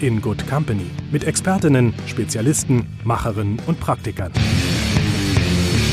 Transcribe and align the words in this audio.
in 0.00 0.20
Good 0.20 0.46
Company 0.46 0.90
mit 1.10 1.24
Expertinnen, 1.24 1.94
Spezialisten, 2.06 2.86
Macherinnen 3.04 3.60
und 3.66 3.80
Praktikern. 3.80 4.32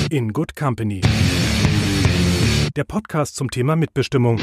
In 0.09 0.33
Good 0.33 0.55
Company. 0.55 1.01
Der 2.75 2.83
Podcast 2.83 3.35
zum 3.35 3.49
Thema 3.49 3.75
Mitbestimmung 3.75 4.39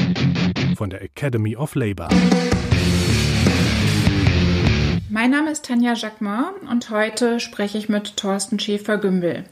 von 0.75 0.89
der 0.89 1.01
Academy 1.03 1.55
of 1.55 1.75
Labor. 1.75 2.09
Mein 5.09 5.31
Name 5.31 5.51
ist 5.51 5.65
Tanja 5.65 5.93
Jacquemin 5.93 6.67
und 6.69 6.89
heute 6.89 7.39
spreche 7.39 7.77
ich 7.77 7.89
mit 7.89 8.17
Thorsten 8.17 8.59
Schäfer-Gümbel. 8.59 9.43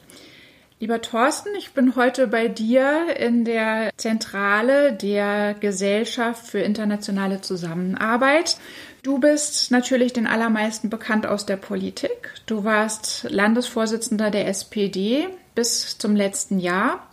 Lieber 0.82 1.02
Thorsten, 1.02 1.50
ich 1.58 1.74
bin 1.74 1.98
heute 1.98 2.28
bei 2.28 2.48
dir 2.48 3.14
in 3.18 3.44
der 3.44 3.90
Zentrale 3.98 4.94
der 4.94 5.54
Gesellschaft 5.60 6.48
für 6.48 6.60
internationale 6.60 7.42
Zusammenarbeit. 7.42 8.56
Du 9.04 9.18
bist 9.20 9.72
natürlich 9.72 10.14
den 10.14 10.26
allermeisten 10.26 10.90
bekannt 10.90 11.28
aus 11.28 11.46
der 11.46 11.58
Politik. 11.58 12.32
Du 12.46 12.64
warst 12.64 13.26
Landesvorsitzender 13.30 14.32
der 14.32 14.48
SPD 14.48 15.28
bis 15.54 15.98
zum 15.98 16.16
letzten 16.16 16.60
Jahr, 16.60 17.06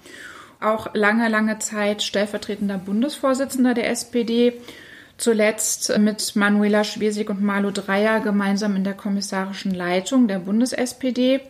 auch 0.61 0.95
lange, 0.95 1.29
lange 1.29 1.59
Zeit 1.59 2.05
stellvertretender 2.05 2.79
Bundesvorsitzender 2.79 3.75
der 3.75 3.91
SPD. 3.91 4.61
Zuletzt 5.19 5.99
mit 5.99 6.37
Manuela 6.37 6.85
Schwesig 6.85 7.31
und 7.31 7.43
Malu 7.43 7.73
Dreyer 7.73 8.21
gemeinsam 8.21 8.77
in 8.77 8.85
der 8.85 8.95
kommissarischen 8.95 9.75
Leitung 9.75 10.29
der 10.29 10.39
Bundes-SPD 10.39 11.41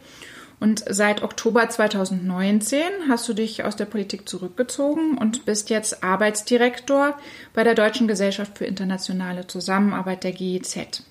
und 0.59 0.85
seit 0.89 1.23
Oktober 1.23 1.69
2019 1.69 2.81
hast 3.09 3.29
du 3.29 3.35
dich 3.35 3.65
aus 3.65 3.77
der 3.77 3.85
Politik 3.85 4.29
zurückgezogen 4.29 5.19
und 5.19 5.45
bist 5.45 5.69
jetzt 5.69 6.03
Arbeitsdirektor 6.03 7.19
bei 7.53 7.63
der 7.63 7.75
Deutschen 7.75 8.09
Gesellschaft 8.09 8.57
für 8.57 8.65
internationale 8.65 9.47
Zusammenarbeit 9.47 10.25
der 10.25 10.33
GIZ. 10.33 11.03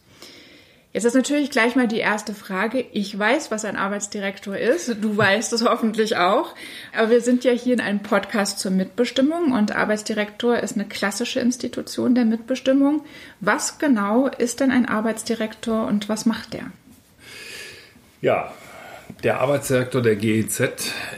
Jetzt 0.95 1.03
ist 1.03 1.13
natürlich 1.13 1.51
gleich 1.51 1.75
mal 1.75 1.89
die 1.89 1.99
erste 1.99 2.33
Frage. 2.33 2.85
Ich 2.93 3.19
weiß, 3.19 3.51
was 3.51 3.65
ein 3.65 3.75
Arbeitsdirektor 3.75 4.57
ist. 4.57 4.95
Du 5.01 5.17
weißt 5.17 5.51
es 5.51 5.65
hoffentlich 5.69 6.15
auch. 6.15 6.55
Aber 6.97 7.09
wir 7.09 7.19
sind 7.19 7.43
ja 7.43 7.51
hier 7.51 7.73
in 7.73 7.81
einem 7.81 7.99
Podcast 7.99 8.59
zur 8.59 8.71
Mitbestimmung 8.71 9.51
und 9.51 9.75
Arbeitsdirektor 9.75 10.57
ist 10.57 10.75
eine 10.75 10.85
klassische 10.85 11.41
Institution 11.41 12.15
der 12.15 12.23
Mitbestimmung. 12.23 13.03
Was 13.41 13.77
genau 13.77 14.27
ist 14.27 14.61
denn 14.61 14.71
ein 14.71 14.87
Arbeitsdirektor 14.87 15.85
und 15.85 16.07
was 16.07 16.25
macht 16.25 16.53
der? 16.53 16.71
Ja, 18.21 18.53
der 19.23 19.39
Arbeitsdirektor 19.41 20.01
der 20.01 20.15
GEZ 20.15 20.61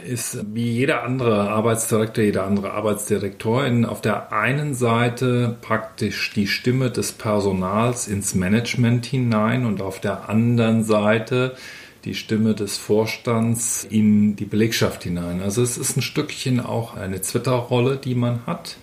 ist 0.06 0.54
wie 0.54 0.70
jeder 0.70 1.02
andere 1.02 1.50
Arbeitsdirektor, 1.50 2.24
jeder 2.24 2.44
andere 2.44 2.72
Arbeitsdirektorin 2.72 3.84
auf 3.84 4.00
der 4.00 4.32
einen 4.32 4.74
Seite 4.74 5.56
praktisch 5.60 6.32
die 6.34 6.46
Stimme 6.46 6.90
des 6.90 7.12
Personals 7.12 8.08
ins 8.08 8.34
Management 8.34 9.04
hinein 9.06 9.66
und 9.66 9.82
auf 9.82 10.00
der 10.00 10.28
anderen 10.28 10.84
Seite 10.84 11.56
die 12.04 12.14
Stimme 12.14 12.54
des 12.54 12.76
Vorstands 12.76 13.86
in 13.88 14.36
die 14.36 14.44
Belegschaft 14.44 15.02
hinein. 15.02 15.42
Also 15.42 15.62
es 15.62 15.76
ist 15.76 15.96
ein 15.96 16.02
Stückchen 16.02 16.60
auch 16.60 16.96
eine 16.96 17.20
Twitter-Rolle, 17.20 17.96
die 17.96 18.14
man 18.14 18.46
hat. 18.46 18.76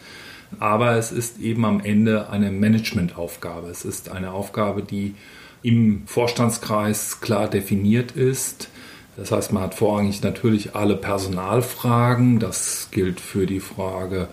Aber 0.59 0.97
es 0.97 1.11
ist 1.11 1.39
eben 1.39 1.65
am 1.65 1.79
Ende 1.79 2.29
eine 2.29 2.51
Managementaufgabe. 2.51 3.69
Es 3.69 3.85
ist 3.85 4.11
eine 4.11 4.31
Aufgabe, 4.31 4.83
die 4.83 5.15
im 5.63 6.03
Vorstandskreis 6.05 7.21
klar 7.21 7.49
definiert 7.49 8.11
ist 8.11 8.69
das 9.17 9.31
heißt, 9.31 9.53
man 9.53 9.63
hat 9.63 9.75
vorrangig 9.75 10.21
natürlich 10.21 10.75
alle 10.75 10.95
Personalfragen. 10.95 12.39
Das 12.39 12.89
gilt 12.91 13.19
für 13.19 13.45
die 13.45 13.59
Frage 13.61 14.27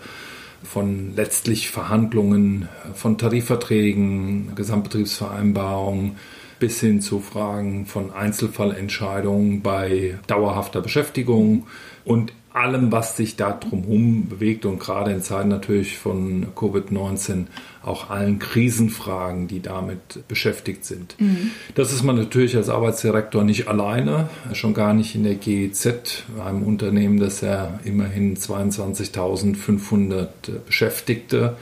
von 0.63 1.15
letztlich 1.15 1.69
Verhandlungen 1.69 2.69
von 2.93 3.17
Tarifverträgen, 3.17 4.55
Gesamtbetriebsvereinbarungen 4.55 6.17
bis 6.63 6.79
hin 6.79 7.01
zu 7.01 7.19
Fragen 7.19 7.85
von 7.87 8.13
Einzelfallentscheidungen 8.13 9.61
bei 9.61 10.17
dauerhafter 10.27 10.79
Beschäftigung 10.79 11.67
und 12.05 12.31
allem, 12.53 12.89
was 12.89 13.17
sich 13.17 13.35
da 13.35 13.51
drumherum 13.51 14.29
bewegt 14.29 14.65
und 14.65 14.79
gerade 14.79 15.11
in 15.11 15.21
Zeiten 15.21 15.49
natürlich 15.49 15.97
von 15.97 16.47
Covid-19 16.55 17.47
auch 17.83 18.09
allen 18.09 18.39
Krisenfragen, 18.39 19.49
die 19.49 19.61
damit 19.61 20.25
beschäftigt 20.29 20.85
sind. 20.85 21.19
Mhm. 21.19 21.51
Das 21.75 21.91
ist 21.91 22.03
man 22.03 22.15
natürlich 22.15 22.55
als 22.55 22.69
Arbeitsdirektor 22.69 23.43
nicht 23.43 23.67
alleine, 23.67 24.29
schon 24.53 24.73
gar 24.73 24.93
nicht 24.93 25.15
in 25.15 25.25
der 25.25 25.35
GEZ, 25.35 26.23
einem 26.45 26.63
Unternehmen, 26.63 27.19
das 27.19 27.41
ja 27.41 27.77
immerhin 27.83 28.37
22.500 28.37 30.27
Beschäftigte 30.65 31.57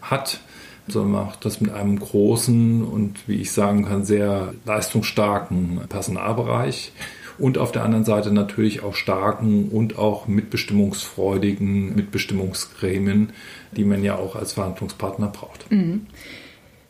hat 0.00 0.40
sondern 0.88 1.26
macht 1.26 1.44
das 1.44 1.60
mit 1.60 1.72
einem 1.72 1.98
großen 1.98 2.84
und, 2.84 3.28
wie 3.28 3.40
ich 3.40 3.52
sagen 3.52 3.84
kann, 3.84 4.04
sehr 4.04 4.54
leistungsstarken 4.64 5.80
Personalbereich 5.88 6.92
und 7.38 7.58
auf 7.58 7.72
der 7.72 7.84
anderen 7.84 8.04
Seite 8.04 8.32
natürlich 8.32 8.82
auch 8.82 8.94
starken 8.94 9.68
und 9.68 9.98
auch 9.98 10.26
mitbestimmungsfreudigen 10.26 11.94
Mitbestimmungsgremien, 11.94 13.30
die 13.72 13.84
man 13.84 14.02
ja 14.02 14.16
auch 14.16 14.36
als 14.36 14.54
Verhandlungspartner 14.54 15.28
braucht. 15.28 15.70
Mhm. 15.70 16.06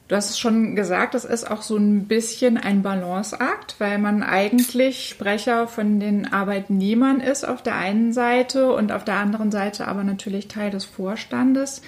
Du 0.09 0.15
hast 0.15 0.31
es 0.31 0.39
schon 0.39 0.77
gesagt, 0.77 1.15
das 1.15 1.25
ist 1.25 1.51
auch 1.51 1.63
so 1.63 1.77
ein 1.77 2.07
bisschen 2.07 2.59
ein 2.59 2.83
Balanceakt, 2.83 3.75
weil 3.79 3.99
man 3.99 4.23
eigentlich 4.23 5.09
Sprecher 5.09 5.67
von 5.67 5.99
den 5.99 6.33
Arbeitnehmern 6.33 7.19
ist 7.21 7.47
auf 7.47 7.61
der 7.61 7.75
einen 7.75 8.13
Seite 8.13 8.73
und 8.73 8.93
auf 8.93 9.03
der 9.03 9.17
anderen 9.17 9.51
Seite 9.51 9.89
aber 9.89 10.05
natürlich 10.05 10.47
Teil 10.47 10.71
des 10.71 10.85
Vorstandes. 10.85 11.83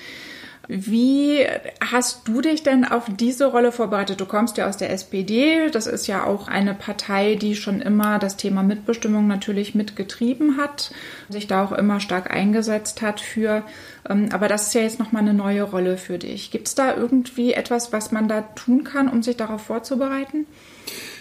Wie 0.71 1.47
hast 1.81 2.29
du 2.29 2.43
dich 2.43 2.63
denn 2.63 2.85
auf 2.85 3.07
diese 3.09 3.47
Rolle 3.47 3.73
vorbereitet? 3.73 4.21
Du 4.21 4.27
kommst 4.27 4.59
ja 4.59 4.69
aus 4.69 4.77
der 4.77 4.91
SPD. 4.91 5.71
Das 5.71 5.87
ist 5.87 6.07
ja 6.07 6.25
auch 6.25 6.47
eine 6.47 6.75
Partei, 6.75 7.37
die 7.37 7.57
schon 7.57 7.81
immer 7.81 8.19
das 8.19 8.37
Thema 8.37 8.63
Mitbestimmung 8.63 9.27
natürlich 9.27 9.75
mitgetrieben 9.75 10.59
hat, 10.59 10.93
sich 11.31 11.47
da 11.47 11.65
auch 11.65 11.73
immer 11.73 12.01
stark 12.01 12.31
eingesetzt 12.31 13.01
hat 13.01 13.19
für. 13.19 13.63
Ähm, 14.07 14.29
aber 14.31 14.47
das 14.47 14.67
ist 14.67 14.75
ja 14.75 14.83
jetzt 14.83 14.99
nochmal 14.99 15.23
eine 15.23 15.33
neue 15.33 15.63
Rolle 15.63 15.97
für 15.97 16.19
dich. 16.19 16.51
Gibt 16.51 16.69
es 16.69 16.75
da 16.75 16.95
irgendwie 16.95 17.55
etwas, 17.55 17.95
was 17.95 18.13
man 18.13 18.29
da 18.29 18.43
tun 18.43 18.85
kann, 18.85 19.09
um 19.09 19.23
sich 19.23 19.39
darauf 19.39 19.63
vorzubereiten? 19.63 20.47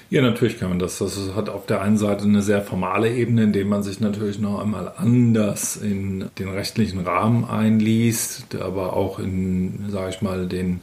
Ja, 0.10 0.22
natürlich 0.22 0.58
kann 0.58 0.70
man 0.70 0.80
das. 0.80 1.00
Das 1.00 1.20
hat 1.36 1.50
auf 1.50 1.66
der 1.66 1.82
einen 1.82 1.98
Seite 1.98 2.24
eine 2.24 2.42
sehr 2.42 2.62
formale 2.62 3.14
Ebene, 3.14 3.44
indem 3.44 3.68
man 3.68 3.84
sich 3.84 4.00
natürlich 4.00 4.40
noch 4.40 4.62
einmal 4.62 4.94
anders 4.96 5.76
in 5.76 6.30
den 6.40 6.48
rechtlichen 6.48 7.02
Rahmen 7.02 7.44
einliest, 7.44 8.56
aber 8.56 8.94
auch 8.94 9.20
in, 9.20 9.86
sage 9.90 10.12
ich 10.12 10.22
mal, 10.22 10.48
den 10.48 10.80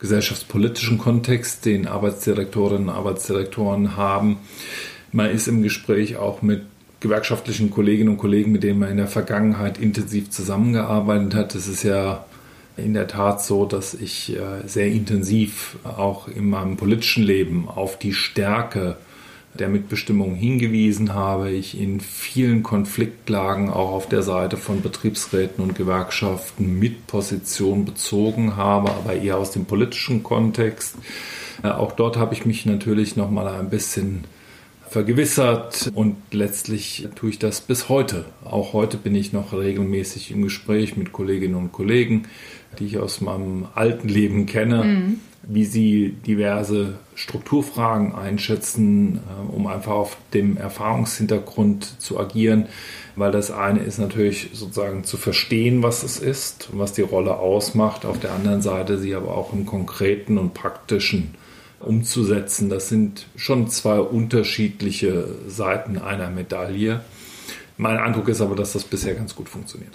gesellschaftspolitischen 0.00 0.98
Kontext, 0.98 1.64
den 1.64 1.86
Arbeitsdirektorinnen 1.86 2.88
und 2.88 2.94
Arbeitsdirektoren 2.94 3.96
haben. 3.96 4.36
Man 5.12 5.30
ist 5.30 5.48
im 5.48 5.62
Gespräch 5.62 6.16
auch 6.16 6.42
mit 6.42 6.62
gewerkschaftlichen 7.00 7.70
Kolleginnen 7.70 8.10
und 8.10 8.18
Kollegen, 8.18 8.52
mit 8.52 8.64
denen 8.64 8.80
man 8.80 8.90
in 8.90 8.98
der 8.98 9.06
Vergangenheit 9.06 9.78
intensiv 9.78 10.30
zusammengearbeitet 10.30 11.34
hat. 11.34 11.54
Das 11.54 11.68
ist 11.68 11.84
ja 11.84 12.24
in 12.78 12.94
der 12.94 13.08
Tat 13.08 13.42
so, 13.42 13.64
dass 13.64 13.94
ich 13.94 14.36
äh, 14.36 14.66
sehr 14.66 14.86
intensiv 14.88 15.76
auch 15.84 16.28
in 16.28 16.48
meinem 16.50 16.76
politischen 16.76 17.24
Leben 17.24 17.68
auf 17.68 17.98
die 17.98 18.12
Stärke 18.12 18.96
der 19.54 19.68
Mitbestimmung 19.68 20.34
hingewiesen 20.34 21.14
habe. 21.14 21.50
Ich 21.50 21.78
in 21.78 22.00
vielen 22.00 22.62
Konfliktlagen 22.62 23.70
auch 23.70 23.90
auf 23.90 24.08
der 24.08 24.22
Seite 24.22 24.56
von 24.56 24.82
Betriebsräten 24.82 25.62
und 25.62 25.74
Gewerkschaften 25.74 26.78
mit 26.78 27.06
Position 27.06 27.84
bezogen 27.84 28.56
habe, 28.56 28.90
aber 28.90 29.14
eher 29.14 29.38
aus 29.38 29.50
dem 29.50 29.64
politischen 29.64 30.22
Kontext. 30.22 30.96
Äh, 31.62 31.68
auch 31.68 31.92
dort 31.92 32.16
habe 32.16 32.34
ich 32.34 32.46
mich 32.46 32.66
natürlich 32.66 33.16
noch 33.16 33.30
mal 33.30 33.48
ein 33.48 33.70
bisschen 33.70 34.24
vergewissert 34.88 35.90
und 35.94 36.16
letztlich 36.32 37.08
tue 37.14 37.30
ich 37.30 37.38
das 37.38 37.60
bis 37.60 37.88
heute. 37.88 38.24
Auch 38.44 38.72
heute 38.72 38.96
bin 38.96 39.14
ich 39.14 39.32
noch 39.32 39.52
regelmäßig 39.52 40.30
im 40.30 40.42
Gespräch 40.42 40.96
mit 40.96 41.12
Kolleginnen 41.12 41.56
und 41.56 41.72
Kollegen, 41.72 42.26
die 42.78 42.86
ich 42.86 42.98
aus 42.98 43.20
meinem 43.20 43.66
alten 43.74 44.08
Leben 44.08 44.46
kenne, 44.46 44.84
mhm. 44.84 45.20
wie 45.42 45.64
sie 45.64 46.14
diverse 46.26 46.98
Strukturfragen 47.14 48.14
einschätzen, 48.14 49.16
äh, 49.16 49.54
um 49.54 49.66
einfach 49.66 49.92
auf 49.92 50.16
dem 50.34 50.56
Erfahrungshintergrund 50.56 52.00
zu 52.00 52.18
agieren. 52.18 52.66
Weil 53.16 53.32
das 53.32 53.50
eine 53.50 53.80
ist 53.80 53.98
natürlich 53.98 54.50
sozusagen 54.52 55.02
zu 55.02 55.16
verstehen, 55.16 55.82
was 55.82 56.04
es 56.04 56.18
ist, 56.18 56.68
was 56.72 56.92
die 56.92 57.02
Rolle 57.02 57.38
ausmacht. 57.38 58.04
Auf 58.04 58.20
der 58.20 58.32
anderen 58.32 58.62
Seite 58.62 58.98
sie 58.98 59.14
aber 59.14 59.36
auch 59.36 59.52
im 59.52 59.66
konkreten 59.66 60.38
und 60.38 60.54
praktischen 60.54 61.34
umzusetzen. 61.80 62.68
Das 62.68 62.88
sind 62.88 63.26
schon 63.36 63.68
zwei 63.68 64.00
unterschiedliche 64.00 65.28
Seiten 65.46 65.98
einer 65.98 66.30
Medaille. 66.30 67.00
Mein 67.76 67.98
Eindruck 67.98 68.28
ist 68.28 68.40
aber, 68.40 68.56
dass 68.56 68.72
das 68.72 68.84
bisher 68.84 69.14
ganz 69.14 69.34
gut 69.34 69.48
funktioniert. 69.48 69.92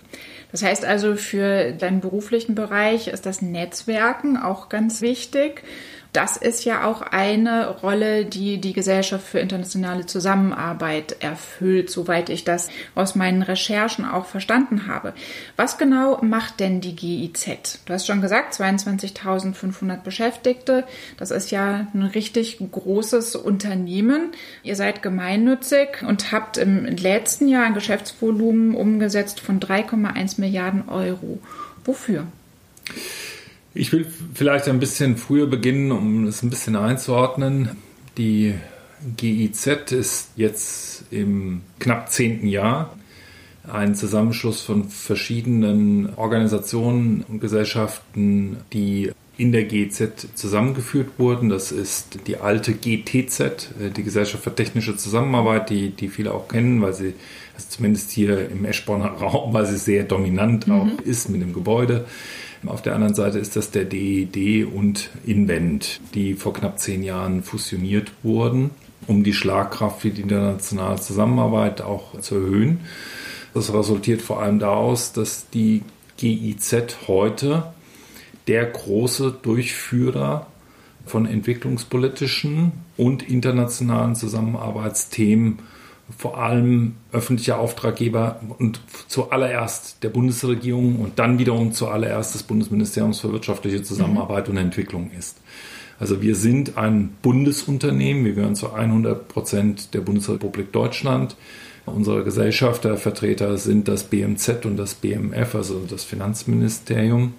Das 0.54 0.62
heißt 0.62 0.86
also, 0.86 1.16
für 1.16 1.72
deinen 1.72 2.00
beruflichen 2.00 2.54
Bereich 2.54 3.08
ist 3.08 3.26
das 3.26 3.42
Netzwerken 3.42 4.38
auch 4.38 4.70
ganz 4.70 5.02
wichtig 5.02 5.64
das 6.14 6.38
ist 6.38 6.64
ja 6.64 6.86
auch 6.86 7.02
eine 7.02 7.68
Rolle, 7.68 8.26
die 8.26 8.62
die 8.62 8.74
Gesellschaft 8.74 9.26
für 9.26 9.40
internationale 9.40 10.06
Zusammenarbeit 10.06 11.18
erfüllt, 11.22 11.90
soweit 11.90 12.30
ich 12.30 12.44
das 12.44 12.70
aus 12.94 13.16
meinen 13.16 13.42
Recherchen 13.42 14.06
auch 14.06 14.28
verstanden 14.28 14.88
habe. 14.88 15.14
Was 15.58 15.80
genau 15.80 16.20
macht 16.22 16.60
denn 16.60 16.82
die 16.82 16.96
GIZ? 16.96 17.80
Du 17.86 17.94
hast 17.94 18.06
schon 18.06 18.22
gesagt, 18.22 18.54
22.500 18.54 20.04
Beschäftigte. 20.04 20.84
Das 21.18 21.32
ist 21.32 21.50
ja 21.50 21.88
ein 21.94 22.04
richtig 22.04 22.60
großes 22.60 23.36
Unternehmen. 23.36 24.34
Ihr 24.62 24.76
seid 24.76 25.02
gemeinnützig 25.02 26.04
und 26.08 26.32
habt 26.32 26.58
im 26.58 26.86
letzten 26.86 27.48
Jahr 27.48 27.66
ein 27.66 27.74
Geschäftsvolumen 27.74 28.76
umgesetzt 28.76 29.40
von 29.40 29.60
3,1 29.60 30.40
Milliarden 30.40 30.88
Euro. 30.90 31.40
Wofür? 31.86 32.28
Ich 33.76 33.92
will 33.92 34.06
vielleicht 34.34 34.68
ein 34.68 34.80
bisschen 34.80 35.18
früher 35.18 35.48
beginnen, 35.48 35.92
um 35.92 36.28
es 36.28 36.44
ein 36.44 36.50
bisschen 36.50 36.76
einzuordnen. 36.76 37.70
Die 38.18 38.54
GIZ 39.18 39.92
ist 39.92 40.30
jetzt 40.36 41.06
im 41.12 41.62
knapp 41.80 42.12
zehnten 42.12 42.48
Jahr 42.48 42.96
ein 43.72 43.96
Zusammenschluss 43.96 44.62
von 44.62 44.90
verschiedenen 44.90 46.14
Organisationen 46.16 47.24
und 47.28 47.40
Gesellschaften, 47.40 48.58
die 48.74 49.12
in 49.38 49.52
der 49.52 49.64
GIZ 49.64 50.28
zusammengeführt 50.36 51.18
wurden. 51.18 51.50
Das 51.50 51.72
ist 51.72 52.20
die 52.28 52.38
alte 52.38 52.74
GTZ, 52.74 53.40
äh, 53.40 53.90
die 53.96 54.04
Gesellschaft 54.04 54.44
für 54.44 54.54
technische 54.54 54.96
Zusammenarbeit, 54.96 55.70
die, 55.70 55.90
die 55.90 56.10
viele 56.10 56.34
auch 56.34 56.48
kennen, 56.48 56.82
weil 56.82 56.94
sie 56.94 57.14
also 57.56 57.68
zumindest 57.70 58.12
hier 58.12 58.50
im 58.50 58.66
Eschborner 58.66 59.08
Raum, 59.08 59.54
weil 59.54 59.66
sie 59.66 59.78
sehr 59.78 60.04
dominant 60.04 60.68
mhm. 60.68 60.74
auch 60.74 61.02
ist 61.04 61.30
mit 61.30 61.42
dem 61.42 61.54
Gebäude. 61.54 62.06
Auf 62.66 62.82
der 62.82 62.96
anderen 62.96 63.14
Seite 63.14 63.40
ist 63.40 63.58
das 63.58 63.72
der 63.72 63.84
DED 63.84 64.66
und 64.66 65.10
Invent, 65.26 66.00
die 66.14 66.34
vor 66.34 66.54
knapp 66.54 66.80
zehn 66.80 67.04
Jahren 67.04 67.44
fusioniert 67.44 68.12
wurden, 68.24 68.72
um 69.06 69.24
die 69.26 69.34
Schlagkraft 69.34 70.02
für 70.02 70.12
die 70.12 70.22
internationale 70.22 71.00
Zusammenarbeit 71.02 71.82
auch 71.82 72.20
zu 72.22 72.36
erhöhen. 72.36 72.80
Das 73.54 73.74
resultiert 73.74 74.22
vor 74.22 74.42
allem 74.42 74.60
daraus, 74.60 75.12
dass 75.12 75.50
die 75.50 75.82
GIZ 76.18 76.96
heute 77.08 77.66
der 78.48 78.66
große 78.66 79.36
Durchführer 79.42 80.48
von 81.06 81.26
entwicklungspolitischen 81.26 82.72
und 82.98 83.28
internationalen 83.28 84.16
Zusammenarbeitsthemen 84.16 85.60
vor 86.18 86.38
allem 86.38 86.96
öffentliche 87.12 87.58
Auftraggeber 87.58 88.42
und 88.60 88.82
zuallererst 89.08 90.04
der 90.04 90.10
Bundesregierung 90.10 91.00
und 91.00 91.18
dann 91.18 91.40
wiederum 91.40 91.72
zuallererst 91.72 92.36
des 92.36 92.44
Bundesministeriums 92.44 93.20
für 93.20 93.32
wirtschaftliche 93.32 93.84
Zusammenarbeit 93.84 94.48
mhm. 94.48 94.56
und 94.56 94.62
Entwicklung 94.62 95.12
ist. 95.18 95.38
Also 96.00 96.22
wir 96.22 96.36
sind 96.36 96.78
ein 96.78 97.16
Bundesunternehmen, 97.22 98.26
wir 98.26 98.34
gehören 98.34 98.56
zu 98.56 98.74
100 98.74 99.28
Prozent 99.28 99.94
der 99.94 100.02
Bundesrepublik 100.02 100.72
Deutschland. 100.72 101.36
Unsere 101.86 102.24
Gesellschaftervertreter 102.24 103.58
sind 103.58 103.88
das 103.88 104.06
BMZ 104.06 104.66
und 104.66 104.78
das 104.78 104.96
BMF, 104.96 105.56
also 105.56 105.86
das 105.88 106.04
Finanzministerium. 106.04 107.34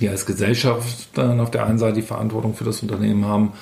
Wir 0.00 0.10
als 0.10 0.26
Gesellschafter 0.26 1.40
auf 1.40 1.50
der 1.50 1.66
einen 1.66 1.78
Seite 1.78 1.96
die 1.96 2.02
Verantwortung 2.02 2.54
für 2.54 2.64
das 2.64 2.82
Unternehmen 2.82 3.24
haben 3.24 3.52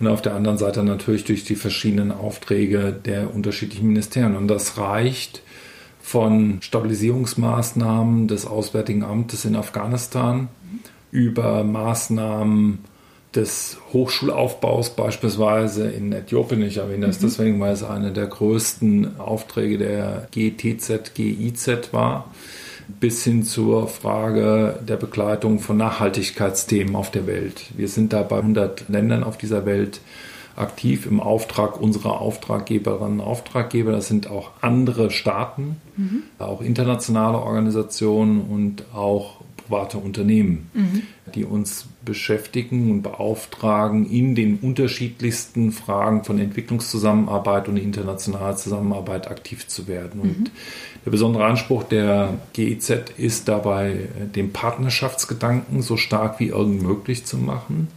und 0.00 0.08
auf 0.08 0.22
der 0.22 0.34
anderen 0.34 0.58
Seite 0.58 0.82
natürlich 0.82 1.24
durch 1.24 1.44
die 1.44 1.56
verschiedenen 1.56 2.12
Aufträge 2.12 2.92
der 2.92 3.34
unterschiedlichen 3.34 3.86
Ministerien. 3.86 4.36
Und 4.36 4.48
das 4.48 4.78
reicht 4.78 5.42
von 6.02 6.58
Stabilisierungsmaßnahmen 6.60 8.28
des 8.28 8.46
Auswärtigen 8.46 9.04
Amtes 9.04 9.44
in 9.44 9.56
Afghanistan 9.56 10.48
über 11.10 11.64
Maßnahmen 11.64 12.80
des 13.34 13.78
Hochschulaufbaus 13.92 14.90
beispielsweise 14.90 15.88
in 15.88 16.12
Äthiopien. 16.12 16.62
Ich 16.62 16.76
erwähne 16.76 17.06
das 17.06 17.20
mhm. 17.20 17.26
deswegen, 17.26 17.60
weil 17.60 17.72
es 17.72 17.82
eine 17.82 18.12
der 18.12 18.26
größten 18.26 19.18
Aufträge 19.18 19.78
der 19.78 20.28
GTZ, 20.32 21.14
GIZ 21.14 21.92
war 21.92 22.30
bis 22.88 23.24
hin 23.24 23.44
zur 23.44 23.88
Frage 23.88 24.78
der 24.86 24.96
Begleitung 24.96 25.58
von 25.58 25.76
Nachhaltigkeitsthemen 25.76 26.96
auf 26.96 27.10
der 27.10 27.26
Welt. 27.26 27.64
Wir 27.76 27.88
sind 27.88 28.12
da 28.12 28.22
bei 28.22 28.36
100 28.36 28.88
Ländern 28.88 29.24
auf 29.24 29.38
dieser 29.38 29.66
Welt 29.66 30.00
aktiv 30.56 31.06
im 31.06 31.20
Auftrag 31.20 31.80
unserer 31.80 32.20
Auftraggeberinnen 32.20 33.20
und 33.20 33.26
Auftraggeber. 33.26 33.92
Das 33.92 34.08
sind 34.08 34.30
auch 34.30 34.50
andere 34.60 35.10
Staaten, 35.10 35.76
mhm. 35.96 36.22
auch 36.38 36.60
internationale 36.60 37.38
Organisationen 37.38 38.40
und 38.42 38.84
auch 38.94 39.40
private 39.66 39.98
Unternehmen, 39.98 40.70
mhm. 40.74 41.02
die 41.34 41.44
uns 41.44 41.86
beschäftigen 42.04 42.90
und 42.90 43.02
beauftragen, 43.02 44.08
in 44.08 44.34
den 44.34 44.58
unterschiedlichsten 44.58 45.72
Fragen 45.72 46.24
von 46.24 46.38
Entwicklungszusammenarbeit 46.38 47.68
und 47.68 47.76
internationaler 47.76 48.56
Zusammenarbeit 48.56 49.30
aktiv 49.30 49.66
zu 49.66 49.86
werden. 49.86 50.20
Und 50.20 50.40
mhm. 50.40 50.50
der 51.04 51.10
besondere 51.10 51.44
Anspruch 51.44 51.84
der 51.84 52.34
GIZ 52.52 52.90
ist 53.16 53.48
dabei, 53.48 54.08
den 54.34 54.52
Partnerschaftsgedanken 54.52 55.82
so 55.82 55.96
stark 55.96 56.40
wie 56.40 56.48
irgend 56.48 56.82
möglich 56.82 57.24
zu 57.24 57.38
machen. 57.38 57.88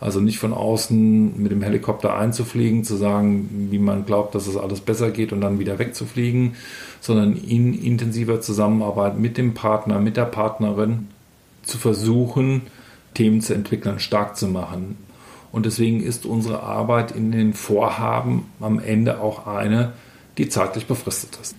Also 0.00 0.20
nicht 0.20 0.38
von 0.38 0.52
außen 0.52 1.40
mit 1.42 1.50
dem 1.50 1.62
Helikopter 1.62 2.16
einzufliegen, 2.16 2.84
zu 2.84 2.96
sagen, 2.96 3.68
wie 3.70 3.78
man 3.78 4.06
glaubt, 4.06 4.34
dass 4.34 4.46
es 4.46 4.56
alles 4.56 4.80
besser 4.80 5.10
geht 5.10 5.32
und 5.32 5.40
dann 5.40 5.58
wieder 5.58 5.78
wegzufliegen, 5.78 6.54
sondern 7.00 7.36
in 7.36 7.74
intensiver 7.74 8.40
Zusammenarbeit 8.40 9.18
mit 9.18 9.36
dem 9.36 9.54
Partner, 9.54 9.98
mit 9.98 10.16
der 10.16 10.26
Partnerin 10.26 11.08
zu 11.62 11.78
versuchen, 11.78 12.62
Themen 13.14 13.40
zu 13.40 13.54
entwickeln, 13.54 13.98
stark 13.98 14.36
zu 14.36 14.46
machen. 14.46 14.96
Und 15.50 15.66
deswegen 15.66 16.02
ist 16.02 16.26
unsere 16.26 16.62
Arbeit 16.62 17.10
in 17.10 17.32
den 17.32 17.54
Vorhaben 17.54 18.46
am 18.60 18.78
Ende 18.78 19.20
auch 19.20 19.46
eine, 19.46 19.92
die 20.36 20.48
zeitlich 20.48 20.86
befristet 20.86 21.38
ist. 21.40 21.56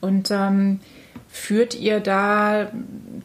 Und 0.00 0.30
ähm, 0.30 0.80
Führt 1.28 1.74
ihr 1.74 2.00
da 2.00 2.70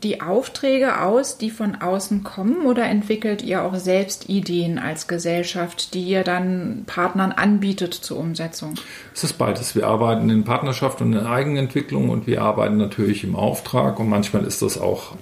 die 0.03 0.21
Aufträge 0.21 1.01
aus, 1.01 1.37
die 1.37 1.49
von 1.49 1.75
außen 1.75 2.23
kommen, 2.23 2.65
oder 2.65 2.83
entwickelt 2.85 3.41
ihr 3.41 3.63
auch 3.63 3.75
selbst 3.75 4.29
Ideen 4.29 4.79
als 4.79 5.07
Gesellschaft, 5.07 5.93
die 5.93 6.03
ihr 6.03 6.23
dann 6.23 6.83
Partnern 6.85 7.31
anbietet 7.31 7.93
zur 7.93 8.17
Umsetzung? 8.17 8.75
Es 9.13 9.23
ist 9.23 9.37
beides. 9.37 9.75
Wir 9.75 9.87
arbeiten 9.87 10.29
in 10.29 10.43
Partnerschaft 10.43 11.01
und 11.01 11.13
in 11.13 11.25
Eigenentwicklung 11.25 12.09
und 12.09 12.27
wir 12.27 12.41
arbeiten 12.41 12.77
natürlich 12.77 13.23
im 13.23 13.35
Auftrag 13.35 13.99
und 13.99 14.09
manchmal 14.09 14.43
ist 14.43 14.61
das 14.61 14.77
auch 14.79 15.15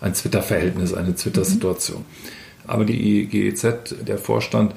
ein 0.00 0.14
Twitter-Verhältnis, 0.14 0.94
eine 0.94 1.14
Twitter-Situation. 1.14 2.00
Mhm. 2.00 2.32
Aber 2.66 2.84
die 2.84 3.26
GEZ, 3.26 3.94
der 4.06 4.18
Vorstand, 4.18 4.74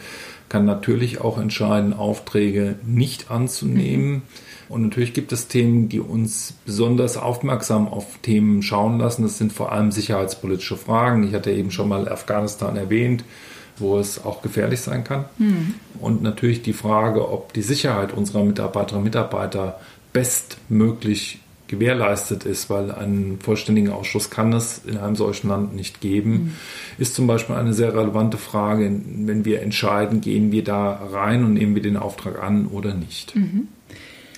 kann 0.55 0.63
natürlich 0.63 1.19
auch 1.19 1.37
entscheiden, 1.37 1.91
Aufträge 1.91 2.75
nicht 2.85 3.29
anzunehmen. 3.29 4.21
Und 4.69 4.83
natürlich 4.83 5.13
gibt 5.13 5.33
es 5.33 5.49
Themen, 5.49 5.89
die 5.89 5.99
uns 5.99 6.53
besonders 6.65 7.17
aufmerksam 7.17 7.89
auf 7.89 8.19
Themen 8.21 8.61
schauen 8.61 8.97
lassen. 8.97 9.23
Das 9.23 9.37
sind 9.37 9.51
vor 9.51 9.73
allem 9.73 9.91
sicherheitspolitische 9.91 10.77
Fragen. 10.77 11.27
Ich 11.27 11.33
hatte 11.33 11.51
eben 11.51 11.71
schon 11.71 11.89
mal 11.89 12.07
Afghanistan 12.07 12.77
erwähnt, 12.77 13.25
wo 13.75 13.97
es 13.97 14.23
auch 14.23 14.41
gefährlich 14.41 14.79
sein 14.79 15.03
kann. 15.03 15.25
Mhm. 15.39 15.73
Und 15.99 16.23
natürlich 16.23 16.61
die 16.61 16.71
Frage, 16.71 17.29
ob 17.29 17.51
die 17.51 17.61
Sicherheit 17.61 18.13
unserer 18.13 18.45
Mitarbeiterinnen 18.45 18.99
und 18.99 19.03
Mitarbeiter 19.03 19.81
bestmöglich 20.13 21.39
gewährleistet 21.75 22.45
ist, 22.45 22.69
weil 22.69 22.91
einen 22.91 23.39
vollständigen 23.39 23.91
Ausschuss 23.91 24.29
kann 24.29 24.53
es 24.53 24.81
in 24.85 24.97
einem 24.97 25.15
solchen 25.15 25.49
Land 25.49 25.75
nicht 25.75 26.01
geben, 26.01 26.31
mhm. 26.31 26.53
ist 26.97 27.15
zum 27.15 27.27
Beispiel 27.27 27.55
eine 27.55 27.73
sehr 27.73 27.93
relevante 27.93 28.37
Frage, 28.37 28.91
wenn 29.05 29.45
wir 29.45 29.61
entscheiden, 29.61 30.21
gehen 30.21 30.51
wir 30.51 30.63
da 30.63 30.91
rein 31.11 31.43
und 31.43 31.53
nehmen 31.53 31.75
wir 31.75 31.81
den 31.81 31.97
Auftrag 31.97 32.41
an 32.41 32.67
oder 32.67 32.93
nicht. 32.93 33.35
Mhm. 33.35 33.67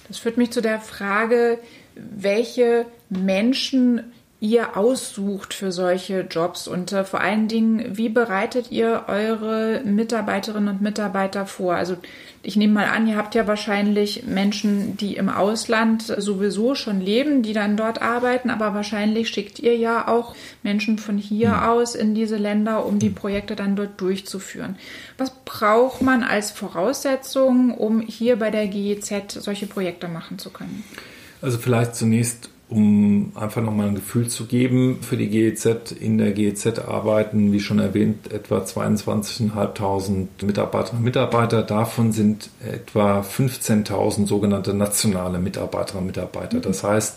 Das 0.07 0.19
führt 0.19 0.37
mich 0.37 0.51
zu 0.51 0.61
der 0.61 0.79
Frage, 0.79 1.59
welche 1.95 2.85
Menschen 3.09 4.01
ihr 4.39 4.77
aussucht 4.77 5.53
für 5.53 5.71
solche 5.71 6.21
Jobs 6.21 6.67
und 6.67 6.91
äh, 6.91 7.03
vor 7.03 7.21
allen 7.21 7.47
Dingen, 7.47 7.97
wie 7.97 8.09
bereitet 8.09 8.71
ihr 8.71 9.05
eure 9.07 9.81
Mitarbeiterinnen 9.83 10.69
und 10.69 10.81
Mitarbeiter 10.81 11.47
vor? 11.47 11.75
Also 11.75 11.97
ich 12.43 12.55
nehme 12.55 12.73
mal 12.73 12.85
an, 12.85 13.07
ihr 13.07 13.17
habt 13.17 13.35
ja 13.35 13.47
wahrscheinlich 13.47 14.23
Menschen, 14.25 14.95
die 14.97 15.15
im 15.15 15.29
Ausland 15.29 16.03
sowieso 16.03 16.75
schon 16.75 17.01
leben, 17.01 17.43
die 17.43 17.53
dann 17.53 17.77
dort 17.77 18.01
arbeiten, 18.01 18.49
aber 18.49 18.73
wahrscheinlich 18.73 19.29
schickt 19.29 19.59
ihr 19.59 19.75
ja 19.75 20.07
auch 20.07 20.35
Menschen 20.63 20.97
von 20.97 21.17
hier 21.17 21.49
mhm. 21.49 21.63
aus 21.63 21.95
in 21.95 22.15
diese 22.15 22.37
Länder, 22.37 22.85
um 22.85 22.99
die 22.99 23.07
hm. 23.07 23.15
Projekte 23.15 23.55
dann 23.55 23.75
dort 23.75 23.99
durchzuführen. 23.99 24.77
Was 25.17 25.31
braucht 25.45 26.01
man 26.01 26.23
als 26.23 26.51
Voraussetzung, 26.51 27.73
um 27.73 28.01
hier 28.01 28.37
bei 28.37 28.51
der 28.51 28.67
GEZ 28.67 29.33
solche 29.33 29.67
Projekte 29.67 30.07
machen 30.07 30.39
zu 30.39 30.49
können? 30.49 30.83
Also 31.41 31.57
vielleicht 31.57 31.95
zunächst 31.95 32.49
um 32.69 33.31
einfach 33.35 33.61
nochmal 33.61 33.87
ein 33.87 33.95
Gefühl 33.95 34.27
zu 34.27 34.45
geben 34.45 34.99
für 35.01 35.15
die 35.15 35.29
GEZ. 35.29 35.91
In 35.91 36.17
der 36.17 36.31
GEZ 36.31 36.79
arbeiten, 36.79 37.53
wie 37.53 37.61
schon 37.61 37.79
erwähnt, 37.79 38.31
etwa 38.31 38.59
22.500 38.59 40.27
Mitarbeiterinnen 40.45 40.99
und 40.99 41.05
Mitarbeiter. 41.05 41.63
Davon 41.63 42.11
sind 42.11 42.49
etwa 42.65 43.21
15.000 43.21 44.27
sogenannte 44.27 44.73
nationale 44.73 45.39
Mitarbeiterinnen 45.39 46.01
und 46.01 46.07
Mitarbeiter. 46.07 46.59
Das 46.59 46.83
heißt, 46.83 47.15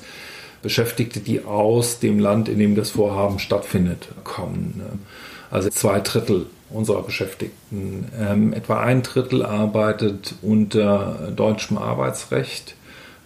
Beschäftigte, 0.63 1.21
die 1.21 1.45
aus 1.45 1.99
dem 1.99 2.21
Land, 2.21 2.49
in 2.49 2.59
dem 2.59 2.77
das 2.77 2.91
Vorhaben 2.91 3.39
stattfindet, 3.39 4.09
kommen. 4.23 4.83
Also 5.51 5.69
zwei 5.71 5.99
Drittel 6.01 6.47
unserer 6.69 7.03
Beschäftigten. 7.03 8.07
Ähm, 8.17 8.53
etwa 8.53 8.81
ein 8.81 9.03
Drittel 9.03 9.45
arbeitet 9.45 10.35
unter 10.43 11.33
deutschem 11.35 11.77
Arbeitsrecht 11.79 12.77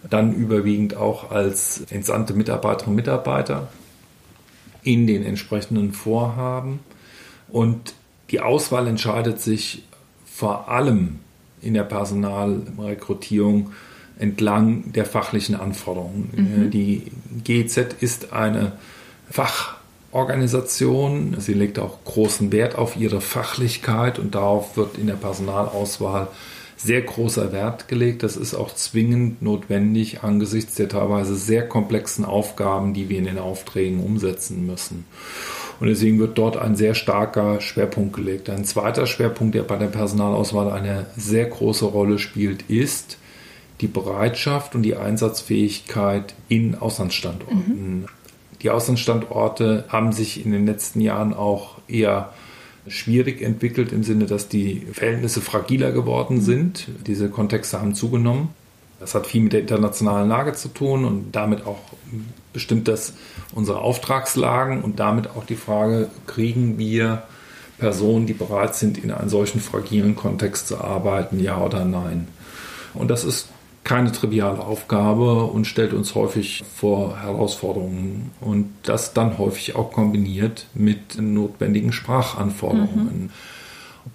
dann 0.09 0.33
überwiegend 0.33 0.95
auch 0.95 1.31
als 1.31 1.83
entsandte 1.89 2.33
Mitarbeiterinnen 2.33 2.91
und 2.91 2.95
Mitarbeiter 2.95 3.67
in 4.83 5.07
den 5.07 5.23
entsprechenden 5.23 5.93
Vorhaben. 5.93 6.79
Und 7.49 7.95
die 8.31 8.39
Auswahl 8.39 8.87
entscheidet 8.87 9.41
sich 9.41 9.83
vor 10.25 10.69
allem 10.69 11.19
in 11.61 11.73
der 11.73 11.83
Personalrekrutierung 11.83 13.71
entlang 14.17 14.93
der 14.93 15.05
fachlichen 15.05 15.55
Anforderungen. 15.55 16.29
Mhm. 16.35 16.71
Die 16.71 17.11
GEZ 17.43 17.95
ist 17.99 18.33
eine 18.33 18.73
Fachorganisation. 19.29 21.35
Sie 21.39 21.53
legt 21.53 21.79
auch 21.79 22.03
großen 22.05 22.51
Wert 22.51 22.77
auf 22.77 22.95
ihre 22.95 23.21
Fachlichkeit 23.21 24.19
und 24.19 24.35
darauf 24.35 24.77
wird 24.77 24.97
in 24.97 25.07
der 25.07 25.15
Personalauswahl 25.15 26.27
sehr 26.77 27.01
großer 27.01 27.51
Wert 27.51 27.87
gelegt. 27.87 28.23
Das 28.23 28.37
ist 28.37 28.53
auch 28.53 28.73
zwingend 28.73 29.41
notwendig 29.41 30.23
angesichts 30.23 30.75
der 30.75 30.89
teilweise 30.89 31.35
sehr 31.35 31.67
komplexen 31.67 32.25
Aufgaben, 32.25 32.93
die 32.93 33.09
wir 33.09 33.17
in 33.17 33.25
den 33.25 33.39
Aufträgen 33.39 34.01
umsetzen 34.01 34.65
müssen. 34.65 35.05
Und 35.79 35.87
deswegen 35.87 36.19
wird 36.19 36.37
dort 36.37 36.57
ein 36.57 36.75
sehr 36.75 36.95
starker 36.95 37.59
Schwerpunkt 37.59 38.15
gelegt. 38.15 38.49
Ein 38.49 38.65
zweiter 38.65 39.07
Schwerpunkt, 39.07 39.55
der 39.55 39.63
bei 39.63 39.77
der 39.77 39.87
Personalauswahl 39.87 40.71
eine 40.71 41.05
sehr 41.17 41.45
große 41.45 41.85
Rolle 41.85 42.17
spielt, 42.17 42.69
ist 42.69 43.17
die 43.81 43.87
Bereitschaft 43.87 44.73
und 44.75 44.83
die 44.83 44.95
Einsatzfähigkeit 44.95 46.33
in 46.47 46.75
Auslandsstandorten. 46.75 47.99
Mhm. 47.99 48.05
Die 48.61 48.69
Auslandsstandorte 48.69 49.83
haben 49.89 50.13
sich 50.13 50.45
in 50.45 50.51
den 50.51 50.65
letzten 50.65 51.01
Jahren 51.01 51.33
auch 51.33 51.77
eher 51.87 52.33
schwierig 52.87 53.41
entwickelt 53.41 53.91
im 53.91 54.03
Sinne, 54.03 54.25
dass 54.25 54.47
die 54.47 54.85
Verhältnisse 54.91 55.41
fragiler 55.41 55.91
geworden 55.91 56.41
sind. 56.41 56.87
Diese 57.07 57.29
Kontexte 57.29 57.81
haben 57.81 57.95
zugenommen. 57.95 58.49
Das 58.99 59.15
hat 59.15 59.27
viel 59.27 59.41
mit 59.41 59.53
der 59.53 59.61
internationalen 59.61 60.29
Lage 60.29 60.53
zu 60.53 60.69
tun 60.69 61.03
und 61.05 61.33
damit 61.33 61.65
auch 61.65 61.79
bestimmt 62.53 62.87
das 62.87 63.13
unsere 63.53 63.79
Auftragslagen 63.79 64.81
und 64.81 64.99
damit 64.99 65.29
auch 65.31 65.45
die 65.45 65.55
Frage, 65.55 66.09
kriegen 66.27 66.77
wir 66.77 67.23
Personen, 67.77 68.25
die 68.25 68.33
bereit 68.33 68.75
sind, 68.75 68.97
in 68.97 69.11
einem 69.11 69.29
solchen 69.29 69.59
fragilen 69.59 70.15
Kontext 70.15 70.67
zu 70.67 70.79
arbeiten, 70.79 71.39
ja 71.39 71.59
oder 71.59 71.83
nein? 71.83 72.27
Und 72.93 73.09
das 73.09 73.25
ist 73.25 73.49
keine 73.85 74.11
triviale 74.11 74.59
Aufgabe 74.59 75.45
und 75.45 75.65
stellt 75.65 75.93
uns 75.93 76.15
häufig 76.15 76.63
vor 76.75 77.21
Herausforderungen 77.21 78.31
und 78.41 78.73
das 78.83 79.13
dann 79.13 79.37
häufig 79.37 79.75
auch 79.75 79.93
kombiniert 79.93 80.65
mit 80.73 81.21
notwendigen 81.21 81.93
Sprachanforderungen. 81.93 83.25
Mhm. 83.25 83.29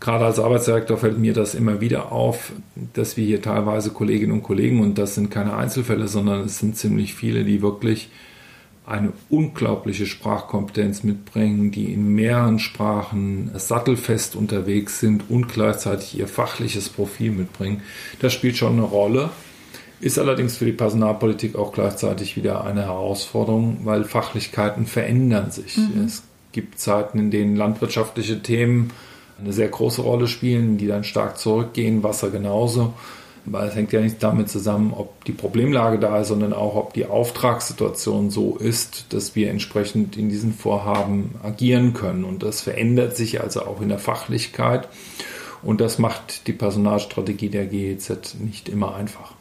Gerade 0.00 0.24
als 0.24 0.40
Arbeitsdirektor 0.40 0.98
fällt 0.98 1.18
mir 1.18 1.34
das 1.34 1.54
immer 1.54 1.80
wieder 1.80 2.10
auf, 2.10 2.52
dass 2.94 3.16
wir 3.16 3.24
hier 3.24 3.42
teilweise 3.42 3.90
Kolleginnen 3.90 4.32
und 4.32 4.42
Kollegen, 4.42 4.80
und 4.80 4.98
das 4.98 5.14
sind 5.14 5.30
keine 5.30 5.56
Einzelfälle, 5.56 6.08
sondern 6.08 6.40
es 6.40 6.58
sind 6.58 6.76
ziemlich 6.76 7.14
viele, 7.14 7.44
die 7.44 7.62
wirklich 7.62 8.10
eine 8.86 9.12
unglaubliche 9.28 10.06
Sprachkompetenz 10.06 11.04
mitbringen, 11.04 11.70
die 11.70 11.92
in 11.92 12.12
mehreren 12.12 12.58
Sprachen 12.58 13.52
sattelfest 13.54 14.34
unterwegs 14.34 14.98
sind 14.98 15.30
und 15.30 15.48
gleichzeitig 15.48 16.18
ihr 16.18 16.26
fachliches 16.26 16.88
Profil 16.88 17.30
mitbringen. 17.30 17.82
Das 18.18 18.32
spielt 18.32 18.56
schon 18.56 18.72
eine 18.72 18.82
Rolle. 18.82 19.30
Ist 20.00 20.18
allerdings 20.18 20.56
für 20.56 20.64
die 20.64 20.72
Personalpolitik 20.72 21.56
auch 21.56 21.72
gleichzeitig 21.72 22.36
wieder 22.36 22.64
eine 22.64 22.84
Herausforderung, 22.84 23.80
weil 23.84 24.04
Fachlichkeiten 24.04 24.86
verändern 24.86 25.50
sich. 25.50 25.76
Mhm. 25.76 26.04
Es 26.06 26.22
gibt 26.52 26.78
Zeiten, 26.80 27.18
in 27.18 27.30
denen 27.30 27.54
landwirtschaftliche 27.54 28.42
Themen 28.42 28.92
eine 29.38 29.52
sehr 29.52 29.68
große 29.68 30.02
Rolle 30.02 30.26
spielen, 30.26 30.78
die 30.78 30.86
dann 30.86 31.04
stark 31.04 31.38
zurückgehen, 31.38 32.02
Wasser 32.02 32.30
genauso. 32.30 32.94
Weil 33.46 33.68
es 33.68 33.74
hängt 33.74 33.92
ja 33.92 34.00
nicht 34.00 34.22
damit 34.22 34.50
zusammen, 34.50 34.92
ob 34.94 35.24
die 35.24 35.32
Problemlage 35.32 35.98
da 35.98 36.20
ist, 36.20 36.28
sondern 36.28 36.52
auch, 36.52 36.76
ob 36.76 36.92
die 36.92 37.06
Auftragssituation 37.06 38.30
so 38.30 38.56
ist, 38.56 39.12
dass 39.14 39.34
wir 39.34 39.50
entsprechend 39.50 40.16
in 40.16 40.28
diesen 40.28 40.52
Vorhaben 40.52 41.34
agieren 41.42 41.94
können. 41.94 42.24
Und 42.24 42.42
das 42.42 42.60
verändert 42.60 43.16
sich 43.16 43.40
also 43.40 43.62
auch 43.62 43.80
in 43.80 43.88
der 43.88 43.98
Fachlichkeit. 43.98 44.88
Und 45.62 45.80
das 45.80 45.98
macht 45.98 46.46
die 46.46 46.52
Personalstrategie 46.52 47.48
der 47.48 47.66
GEZ 47.66 48.36
nicht 48.40 48.68
immer 48.68 48.94
einfach. 48.94 49.34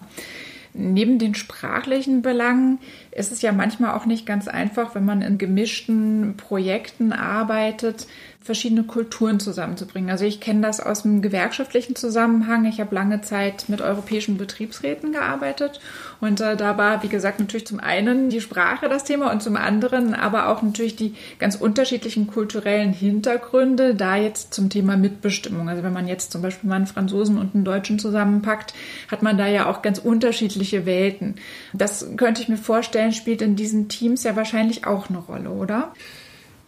Neben 0.73 1.19
den 1.19 1.35
sprachlichen 1.35 2.21
Belangen 2.21 2.79
ist 3.11 3.31
es 3.31 3.41
ja 3.41 3.51
manchmal 3.51 3.95
auch 3.95 4.05
nicht 4.05 4.25
ganz 4.25 4.47
einfach, 4.47 4.95
wenn 4.95 5.05
man 5.05 5.21
in 5.21 5.37
gemischten 5.37 6.35
Projekten 6.37 7.11
arbeitet, 7.11 8.07
verschiedene 8.41 8.83
Kulturen 8.83 9.39
zusammenzubringen. 9.39 10.09
Also 10.09 10.25
ich 10.25 10.39
kenne 10.39 10.61
das 10.61 10.79
aus 10.79 11.03
dem 11.03 11.21
gewerkschaftlichen 11.21 11.95
Zusammenhang. 11.95 12.65
Ich 12.65 12.79
habe 12.79 12.95
lange 12.95 13.21
Zeit 13.21 13.65
mit 13.67 13.81
europäischen 13.81 14.37
Betriebsräten 14.37 15.11
gearbeitet 15.11 15.81
und 16.21 16.41
äh, 16.41 16.55
da 16.55 16.77
war, 16.77 17.03
wie 17.03 17.09
gesagt, 17.09 17.39
natürlich 17.39 17.67
zum 17.67 17.79
einen 17.79 18.29
die 18.29 18.41
Sprache 18.41 18.89
das 18.89 19.03
Thema 19.03 19.31
und 19.31 19.43
zum 19.43 19.55
anderen 19.55 20.15
aber 20.15 20.47
auch 20.47 20.61
natürlich 20.61 20.95
die 20.95 21.15
ganz 21.37 21.55
unterschiedlichen 21.55 22.27
kulturellen 22.27 22.91
Hintergründe, 22.91 23.93
da 23.93 24.15
jetzt 24.15 24.53
zum 24.53 24.69
Thema 24.69 24.97
Mitbestimmung. 24.97 25.69
Also 25.69 25.83
wenn 25.83 25.93
man 25.93 26.07
jetzt 26.07 26.31
zum 26.31 26.41
Beispiel 26.41 26.69
mal 26.69 26.77
einen 26.77 26.87
Franzosen 26.87 27.37
und 27.37 27.53
einen 27.53 27.65
Deutschen 27.65 27.99
zusammenpackt, 27.99 28.73
hat 29.11 29.21
man 29.21 29.37
da 29.37 29.47
ja 29.47 29.69
auch 29.69 29.81
ganz 29.81 29.99
unterschiedliche 29.99 30.85
Welten. 30.85 31.35
Das 31.73 32.07
könnte 32.17 32.41
ich 32.41 32.49
mir 32.49 32.57
vorstellen, 32.57 32.98
spielt 33.11 33.41
in 33.41 33.55
diesen 33.55 33.87
Teams 33.89 34.23
ja 34.23 34.35
wahrscheinlich 34.35 34.85
auch 34.85 35.09
eine 35.09 35.19
Rolle, 35.19 35.49
oder? 35.49 35.93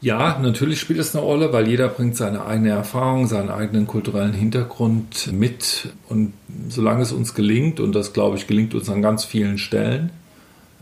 Ja, 0.02 0.40
natürlich 0.40 0.80
spielt 0.80 0.98
es 0.98 1.16
eine 1.16 1.24
Rolle, 1.24 1.54
weil 1.54 1.68
jeder 1.68 1.88
bringt 1.88 2.18
seine 2.18 2.44
eigene 2.44 2.70
Erfahrung, 2.70 3.28
seinen 3.28 3.52
eigenen 3.52 3.86
kulturellen 3.86 4.34
Hintergrund 4.34 5.32
mit. 5.32 5.90
Und 6.10 6.34
solange 6.70 7.04
es 7.04 7.12
uns 7.12 7.36
gelingt, 7.36 7.80
und 7.80 7.94
das 7.94 8.12
glaube 8.12 8.38
ich 8.38 8.48
gelingt 8.48 8.74
uns 8.74 8.90
an 8.90 9.04
ganz 9.04 9.26
vielen 9.26 9.60
Stellen, 9.60 10.10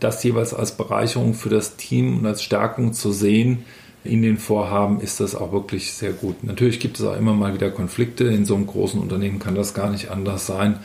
das 0.00 0.24
jeweils 0.24 0.54
als 0.54 0.72
Bereicherung 0.72 1.34
für 1.34 1.50
das 1.50 1.76
Team 1.76 2.18
und 2.18 2.26
als 2.26 2.42
Stärkung 2.42 2.94
zu 2.94 3.12
sehen 3.12 3.64
in 4.04 4.22
den 4.22 4.38
Vorhaben, 4.38 5.02
ist 5.02 5.20
das 5.20 5.34
auch 5.34 5.52
wirklich 5.52 5.92
sehr 5.92 6.12
gut. 6.12 6.42
Natürlich 6.42 6.80
gibt 6.80 6.98
es 6.98 7.04
auch 7.04 7.16
immer 7.16 7.34
mal 7.34 7.52
wieder 7.52 7.70
Konflikte. 7.70 8.24
In 8.24 8.46
so 8.46 8.54
einem 8.54 8.66
großen 8.66 8.98
Unternehmen 8.98 9.38
kann 9.38 9.54
das 9.54 9.74
gar 9.74 9.90
nicht 9.90 10.10
anders 10.10 10.46
sein. 10.46 10.78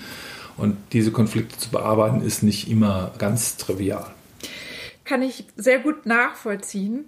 Und 0.57 0.75
diese 0.91 1.11
Konflikte 1.11 1.57
zu 1.57 1.69
bearbeiten, 1.69 2.21
ist 2.21 2.43
nicht 2.43 2.69
immer 2.69 3.11
ganz 3.17 3.55
trivial. 3.55 4.14
Kann 5.05 5.21
ich 5.21 5.45
sehr 5.55 5.79
gut 5.79 6.05
nachvollziehen. 6.05 7.05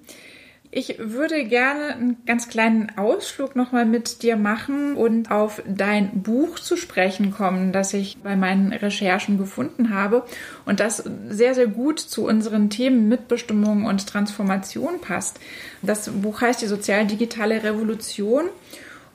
Ich 0.69 0.97
würde 0.99 1.45
gerne 1.45 1.95
einen 1.95 2.17
ganz 2.25 2.49
kleinen 2.49 2.91
Ausflug 2.97 3.55
nochmal 3.55 3.85
mit 3.85 4.21
dir 4.21 4.35
machen 4.35 4.95
und 4.95 5.31
auf 5.31 5.63
dein 5.65 6.21
Buch 6.23 6.59
zu 6.59 6.75
sprechen 6.75 7.31
kommen, 7.31 7.71
das 7.71 7.93
ich 7.93 8.17
bei 8.21 8.35
meinen 8.35 8.73
Recherchen 8.73 9.37
gefunden 9.37 9.93
habe 9.93 10.25
und 10.65 10.81
das 10.81 11.03
sehr, 11.29 11.55
sehr 11.55 11.67
gut 11.67 11.99
zu 11.99 12.25
unseren 12.25 12.69
Themen 12.69 13.07
Mitbestimmung 13.07 13.85
und 13.85 14.07
Transformation 14.07 14.99
passt. 14.99 15.39
Das 15.81 16.09
Buch 16.09 16.41
heißt 16.41 16.61
Die 16.61 16.67
sozial-digitale 16.67 17.63
Revolution 17.63 18.49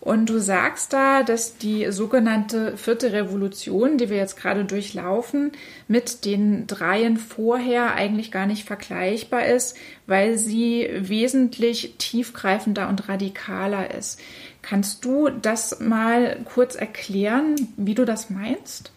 und 0.02 0.26
du 0.26 0.40
sagst 0.40 0.92
da, 0.92 1.22
dass 1.22 1.58
die 1.58 1.92
sogenannte 1.92 2.76
vierte 2.76 3.12
Revolution, 3.12 3.98
die 3.98 4.10
wir 4.10 4.16
jetzt 4.16 4.36
gerade 4.36 4.64
durchlaufen, 4.64 5.52
mit 5.86 6.24
den 6.24 6.66
dreien 6.66 7.16
vorher 7.18 7.94
eigentlich 7.94 8.32
gar 8.32 8.46
nicht 8.46 8.64
vergleichbar 8.66 9.46
ist, 9.46 9.76
weil 10.08 10.38
sie 10.38 10.90
wesentlich 10.92 11.94
tiefgreifender 11.98 12.88
und 12.88 13.08
radikaler 13.08 13.94
ist. 13.94 14.18
Kannst 14.60 15.04
du 15.04 15.28
das 15.28 15.78
mal 15.78 16.36
kurz 16.52 16.74
erklären, 16.74 17.54
wie 17.76 17.94
du 17.94 18.04
das 18.04 18.28
meinst? 18.28 18.90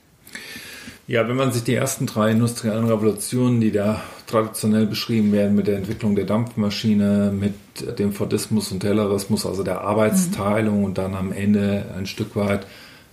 Ja, 1.08 1.28
wenn 1.28 1.36
man 1.36 1.52
sich 1.52 1.64
die 1.64 1.76
ersten 1.76 2.08
drei 2.08 2.32
industriellen 2.32 2.86
Revolutionen, 2.86 3.62
die 3.62 3.72
da 3.72 4.02
traditionell 4.26 4.88
beschrieben 4.88 5.32
werden 5.32 5.56
mit 5.56 5.68
der 5.68 5.78
Entwicklung 5.78 6.16
der 6.16 6.26
Dampfmaschine, 6.26 7.32
mit 7.32 7.54
dem 8.00 8.12
Fordismus 8.12 8.72
und 8.72 8.80
Taylorismus, 8.80 9.46
also 9.46 9.62
der 9.62 9.82
Arbeitsteilung 9.82 10.80
mhm. 10.80 10.84
und 10.86 10.98
dann 10.98 11.14
am 11.14 11.32
Ende 11.32 11.86
ein 11.96 12.08
Stück 12.08 12.36
weit 12.36 12.66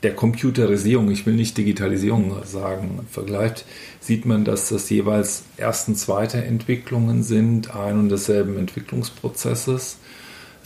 der 0.03 0.15
Computerisierung, 0.15 1.11
ich 1.11 1.27
will 1.27 1.35
nicht 1.35 1.57
Digitalisierung 1.59 2.35
sagen, 2.45 3.07
vergleicht, 3.11 3.67
sieht 4.01 4.25
man, 4.25 4.45
dass 4.45 4.71
das 4.71 4.89
jeweils 4.89 5.45
ersten, 5.59 5.95
zweite 5.95 6.43
Entwicklungen 6.43 7.23
sind, 7.23 7.77
ein 7.77 7.99
und 7.99 8.09
desselben 8.09 8.57
Entwicklungsprozesses 8.57 9.99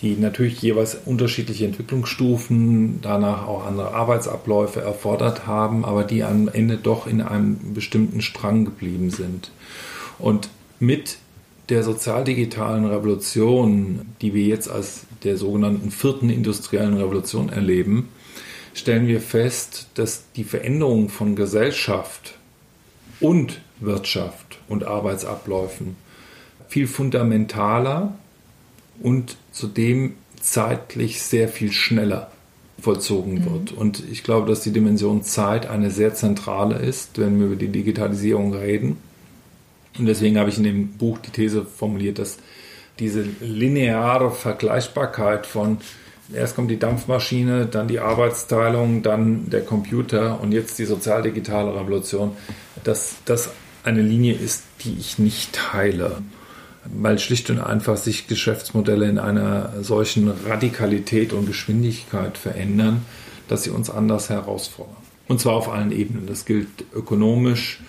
die 0.03 0.17
natürlich 0.17 0.61
jeweils 0.61 0.95
unterschiedliche 1.07 1.65
Entwicklungsstufen, 1.65 3.01
danach 3.01 3.47
auch 3.47 3.67
andere 3.67 3.95
Arbeitsabläufe 3.95 4.81
erfordert 4.81 5.47
haben, 5.47 5.85
aber 5.85 6.05
die 6.05 6.23
am 6.23 6.49
Ende 6.49 6.77
doch 6.77 7.07
in 7.07 7.23
einem 7.23 7.75
bestimmten 7.75 8.21
Strang 8.21 8.65
geblieben 8.65 9.11
sind. 9.11 9.51
Und 10.19 10.51
mit 10.79 11.19
der 11.69 11.83
sozialdigitalen 11.83 12.85
Revolution, 12.85 14.03
die 14.21 14.35
wir 14.35 14.45
jetzt 14.45 14.71
als 14.71 15.07
der 15.25 15.37
sogenannten 15.37 15.91
vierten 15.91 16.31
industriellen 16.31 16.97
Revolution 16.97 17.49
erleben, 17.49 18.09
stellen 18.75 19.09
wir 19.09 19.21
fest, 19.21 19.89
dass 19.95 20.25
die 20.37 20.45
Veränderung 20.45 21.09
von 21.09 21.35
Gesellschaft 21.35 22.35
und 23.21 23.61
Wirtschaft 23.81 24.59
und 24.69 24.85
Arbeitsabläufen 24.85 25.97
viel 26.69 26.87
fundamentaler 26.87 28.15
und 29.03 29.37
zudem 29.53 30.15
zeitlich 30.41 31.23
sehr 31.23 31.49
viel 31.49 31.73
schneller 31.73 32.31
vollzogen 32.81 33.35
mhm. 33.35 33.45
wird. 33.45 33.73
Und 33.73 34.03
ich 34.11 34.23
glaube, 34.23 34.49
dass 34.49 34.61
die 34.61 34.73
Dimension 34.73 35.23
Zeit 35.23 35.69
eine 35.69 35.91
sehr 35.91 36.15
zentrale 36.15 36.77
ist, 36.77 37.19
wenn 37.19 37.39
wir 37.39 37.47
über 37.47 37.57
die 37.57 37.69
Digitalisierung 37.69 38.55
reden. 38.55 38.97
Und 39.99 40.07
deswegen 40.07 40.39
habe 40.39 40.51
ich 40.51 40.59
in 40.59 40.65
dem 40.65 40.89
Buch 40.89 41.19
die 41.19 41.31
These 41.31 41.65
formuliert, 41.65 42.19
dass 42.19 42.39
diese 42.99 43.25
lineare 43.41 44.31
Vergleichbarkeit 44.31 45.47
von 45.47 45.79
erst 46.35 46.57
kommt 46.57 46.71
die 46.71 46.79
Dampfmaschine, 46.79 47.67
dann 47.67 47.89
die 47.89 48.01
Arbeitsteilung, 48.01 49.03
dann 49.03 49.49
der 49.49 49.65
Computer 49.65 50.41
und 50.41 50.53
jetzt 50.53 50.79
die 50.79 50.85
sozialdigitale 50.85 51.75
Revolution, 51.75 52.33
dass 52.85 53.17
das 53.25 53.51
eine 53.85 54.03
Linie 54.03 54.35
ist, 54.35 54.65
die 54.83 54.97
ich 54.99 55.19
nicht 55.19 55.53
teile 55.53 56.23
weil 56.95 57.19
schlicht 57.19 57.51
und 57.51 57.61
einfach 57.61 57.97
sich 57.97 58.27
Geschäftsmodelle 58.27 59.09
in 59.09 59.19
einer 59.19 59.73
solchen 59.83 60.31
Radikalität 60.31 61.33
und 61.33 61.47
Geschwindigkeit 61.47 62.39
verändern, 62.39 63.03
dass 63.49 63.63
sie 63.63 63.71
uns 63.71 63.91
anders 63.91 64.31
herausfordern. 64.31 64.97
Und 65.29 65.41
zwar 65.41 65.55
auf 65.55 65.69
allen 65.69 65.93
Ebenen. 65.93 66.27
Das 66.27 66.45
gilt 66.45 66.69
ökonomisch, 66.95 67.81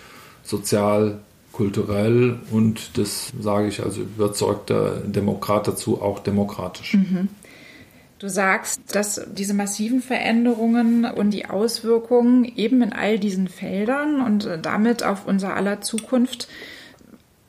sozial, 0.43 1.19
kulturell 1.51 2.37
und 2.51 2.97
das 2.99 3.33
sage 3.39 3.67
ich 3.67 3.83
als 3.83 3.97
überzeugter 3.97 4.97
Demokrat 4.97 5.67
dazu 5.67 6.01
auch 6.01 6.19
demokratisch. 6.19 6.93
Mhm. 6.93 7.29
Du 8.19 8.29
sagst, 8.29 8.81
dass 8.95 9.21
diese 9.31 9.53
massiven 9.53 10.01
Veränderungen 10.01 11.05
und 11.05 11.31
die 11.31 11.45
Auswirkungen 11.47 12.45
eben 12.45 12.81
in 12.81 12.93
all 12.93 13.19
diesen 13.19 13.47
Feldern 13.47 14.21
und 14.21 14.47
damit 14.63 15.03
auf 15.03 15.27
unser 15.27 15.55
aller 15.55 15.81
Zukunft 15.81 16.47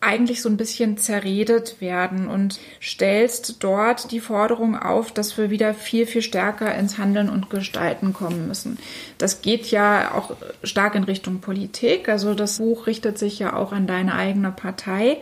eigentlich 0.00 0.42
so 0.42 0.48
ein 0.48 0.56
bisschen 0.56 0.96
zerredet 0.96 1.80
werden 1.80 2.28
und 2.28 2.60
stellst 2.80 3.56
dort 3.64 4.12
die 4.12 4.20
Forderung 4.20 4.78
auf, 4.78 5.10
dass 5.10 5.36
wir 5.36 5.50
wieder 5.50 5.74
viel, 5.74 6.06
viel 6.06 6.22
stärker 6.22 6.72
ins 6.74 6.98
Handeln 6.98 7.28
und 7.28 7.50
Gestalten 7.50 8.12
kommen 8.12 8.46
müssen. 8.46 8.78
Das 9.18 9.42
geht 9.42 9.70
ja 9.72 10.14
auch 10.14 10.36
stark 10.62 10.94
in 10.94 11.02
Richtung 11.02 11.40
Politik. 11.40 12.08
Also 12.08 12.34
das 12.34 12.58
Buch 12.58 12.86
richtet 12.86 13.18
sich 13.18 13.40
ja 13.40 13.56
auch 13.56 13.72
an 13.72 13.88
deine 13.88 14.14
eigene 14.14 14.52
Partei. 14.52 15.18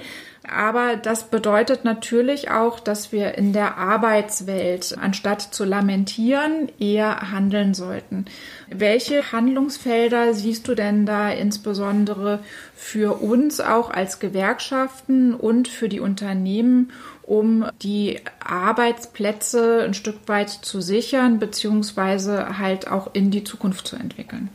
Aber 0.49 0.97
das 0.97 1.29
bedeutet 1.29 1.85
natürlich 1.85 2.51
auch, 2.51 2.79
dass 2.79 3.11
wir 3.11 3.37
in 3.37 3.53
der 3.53 3.79
Arbeitswelt, 3.79 4.97
anstatt 5.01 5.43
zu 5.43 5.65
lamentieren, 5.65 6.71
eher 6.79 7.33
handeln 7.33 7.75
sollten. 7.75 8.27
Welche 8.71 9.33
Handlungsfelder 9.33 10.35
siehst 10.35 10.69
du 10.69 10.77
denn 10.77 11.05
da 11.05 11.31
insbesondere 11.31 12.41
für 12.77 13.21
uns 13.21 13.61
auch 13.61 13.91
als 13.91 14.21
Gewerkschaften 14.21 15.35
und 15.35 15.67
für 15.67 15.89
die 15.89 16.01
Unternehmen, 16.01 16.93
um 17.23 17.67
die 17.83 18.21
Arbeitsplätze 18.39 19.83
ein 19.85 19.95
Stück 19.95 20.29
weit 20.29 20.51
zu 20.51 20.81
sichern, 20.81 21.41
beziehungsweise 21.41 22.59
halt 22.59 22.87
auch 22.89 23.13
in 23.15 23.33
die 23.33 23.43
Zukunft 23.43 23.89
zu 23.89 23.97
entwickeln? 23.97 24.49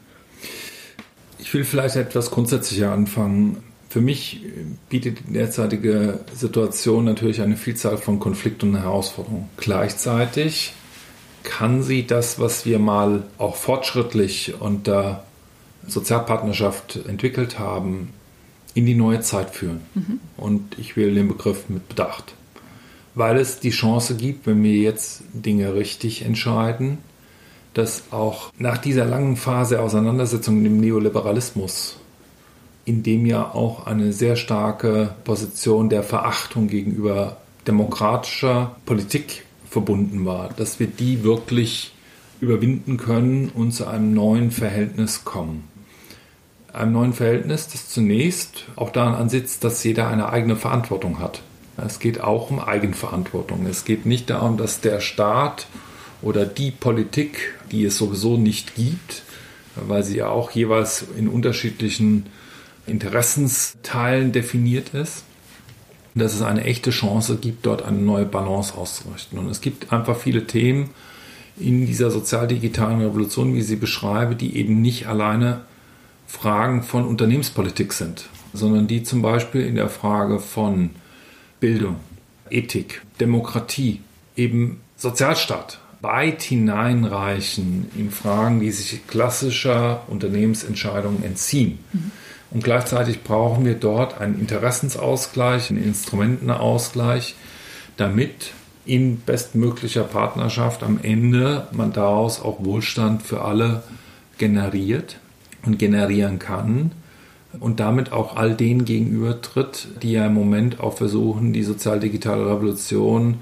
Ich 1.38 1.53
will 1.53 1.65
vielleicht 1.65 1.98
etwas 1.98 2.31
grundsätzlicher 2.31 2.93
anfangen. 2.93 3.62
Für 3.91 4.00
mich 4.00 4.39
bietet 4.88 5.19
die 5.27 5.33
derzeitige 5.33 6.21
Situation 6.33 7.03
natürlich 7.03 7.41
eine 7.41 7.57
Vielzahl 7.57 7.98
von 7.98 8.21
Konflikten 8.21 8.69
und 8.69 8.81
Herausforderungen. 8.81 9.50
Gleichzeitig 9.57 10.71
kann 11.43 11.83
sie 11.83 12.07
das, 12.07 12.39
was 12.39 12.65
wir 12.65 12.79
mal 12.79 13.24
auch 13.38 13.57
fortschrittlich 13.57 14.53
unter 14.62 15.25
Sozialpartnerschaft 15.86 17.06
entwickelt 17.06 17.60
haben, 17.60 18.13
in 18.75 18.86
die 18.86 18.95
neue 18.95 19.19
Zeit 19.19 19.49
führen. 19.49 19.82
Mhm. 19.93 20.21
Und 20.38 20.80
ich 20.80 20.95
wähle 20.95 21.13
den 21.13 21.27
Begriff 21.27 21.67
mit 21.67 21.89
Bedacht. 21.89 22.34
Weil 23.13 23.36
es 23.39 23.60
die 23.60 23.71
Chance 23.71 24.15
gibt, 24.15 24.47
wenn 24.47 24.63
wir 24.63 24.77
jetzt 24.77 25.23
Dinge 25.34 25.73
richtig 25.75 26.23
entscheiden, 26.23 26.99
dass 27.73 28.04
auch 28.12 28.54
nach 28.58 28.77
dieser 28.77 29.04
langen 29.04 29.36
Phase 29.36 29.82
Auseinandersetzung 29.82 30.62
mit 30.62 30.71
dem 30.71 30.80
Neoliberalismus 30.80 31.97
in 32.91 33.04
dem 33.04 33.25
ja 33.25 33.54
auch 33.54 33.86
eine 33.88 34.12
sehr 34.12 34.36
starke 34.36 35.15
Position 35.23 35.88
der 35.88 36.04
Verachtung 36.04 36.67
gegenüber 36.67 37.38
demokratischer 37.65 38.75
Politik 38.86 39.45
verbunden 39.69 40.25
war, 40.25 40.49
dass 40.58 40.82
wir 40.82 40.88
die 40.88 41.23
wirklich 41.23 41.93
überwinden 42.41 42.97
können 42.97 43.47
und 43.47 43.71
zu 43.71 43.88
einem 43.88 44.13
neuen 44.13 44.51
Verhältnis 44.51 45.23
kommen. 45.23 45.63
Einem 46.73 46.91
neuen 46.91 47.13
Verhältnis, 47.13 47.69
das 47.69 47.88
zunächst 47.88 48.65
auch 48.75 48.89
daran 48.89 49.15
ansitzt, 49.15 49.63
dass 49.63 49.82
jeder 49.86 50.10
eine 50.10 50.27
eigene 50.27 50.58
Verantwortung 50.58 51.19
hat. 51.19 51.43
Es 51.77 51.99
geht 51.99 52.19
auch 52.19 52.51
um 52.51 52.60
Eigenverantwortung. 52.60 53.65
Es 53.67 53.86
geht 53.86 54.06
nicht 54.06 54.30
darum, 54.30 54.58
dass 54.58 54.82
der 54.82 54.99
Staat 54.99 55.67
oder 56.21 56.45
die 56.45 56.71
Politik, 56.71 57.54
die 57.71 57.86
es 57.86 57.97
sowieso 57.97 58.36
nicht 58.36 58.75
gibt, 58.75 59.23
weil 59.75 60.04
sie 60.04 60.17
ja 60.17 60.27
auch 60.27 60.51
jeweils 60.51 61.06
in 61.17 61.30
unterschiedlichen 61.30 62.25
Interessensteilen 62.88 64.32
definiert 64.32 64.94
ist, 64.94 65.24
dass 66.15 66.34
es 66.34 66.41
eine 66.41 66.63
echte 66.63 66.89
Chance 66.89 67.38
gibt, 67.38 67.65
dort 67.65 67.84
eine 67.84 67.98
neue 67.98 68.26
Balance 68.26 68.76
auszurichten. 68.76 69.39
Und 69.39 69.50
es 69.50 69.62
gibt 69.62 69.94
einfach 69.94 70.17
viele 70.17 70.46
Themen 70.46 70.89
in 71.58 71.86
dieser 71.86 72.12
sozial-digitalen 72.12 73.02
Revolution, 73.02 73.54
wie 73.54 73.60
ich 73.60 73.67
sie 73.67 73.76
beschreibe, 73.76 74.36
die 74.36 74.58
eben 74.58 74.82
nicht 74.82 75.08
alleine 75.08 75.62
Fragen 76.28 76.84
von 76.84 77.06
Unternehmenspolitik 77.06 77.94
sind, 77.94 78.30
sondern 78.54 78.88
die 78.88 79.04
zum 79.04 79.22
Beispiel 79.22 79.62
in 79.62 79.76
der 79.76 79.89
Frage 79.89 80.39
von 80.39 80.91
Bildung, 81.60 81.98
Ethik, 82.50 83.02
Demokratie, 83.20 84.02
eben 84.36 84.82
Sozialstaat 84.96 85.80
weit 86.02 86.41
hineinreichen 86.41 87.91
in 87.96 88.10
Fragen, 88.12 88.60
die 88.60 88.72
sich 88.72 89.06
klassischer 89.08 90.04
Unternehmensentscheidungen 90.08 91.24
entziehen. 91.24 91.80
Mhm. 91.94 92.12
Und 92.51 92.63
gleichzeitig 92.63 93.23
brauchen 93.23 93.65
wir 93.65 93.75
dort 93.75 94.19
einen 94.19 94.39
Interessensausgleich, 94.39 95.69
einen 95.69 95.83
Instrumentenausgleich, 95.83 97.35
damit 97.97 98.51
in 98.85 99.21
bestmöglicher 99.21 100.03
Partnerschaft 100.03 100.83
am 100.83 100.99
Ende 101.01 101.67
man 101.71 101.93
daraus 101.93 102.41
auch 102.41 102.63
Wohlstand 102.63 103.23
für 103.23 103.41
alle 103.41 103.83
generiert 104.37 105.17
und 105.65 105.79
generieren 105.79 106.39
kann 106.39 106.91
und 107.59 107.79
damit 107.79 108.11
auch 108.11 108.35
all 108.35 108.55
denen 108.55 108.85
gegenübertritt, 108.85 109.87
die 110.01 110.13
ja 110.13 110.25
im 110.25 110.33
Moment 110.33 110.79
auch 110.79 110.97
versuchen, 110.97 111.53
die 111.53 111.63
sozial-digitale 111.63 112.45
Revolution 112.45 113.39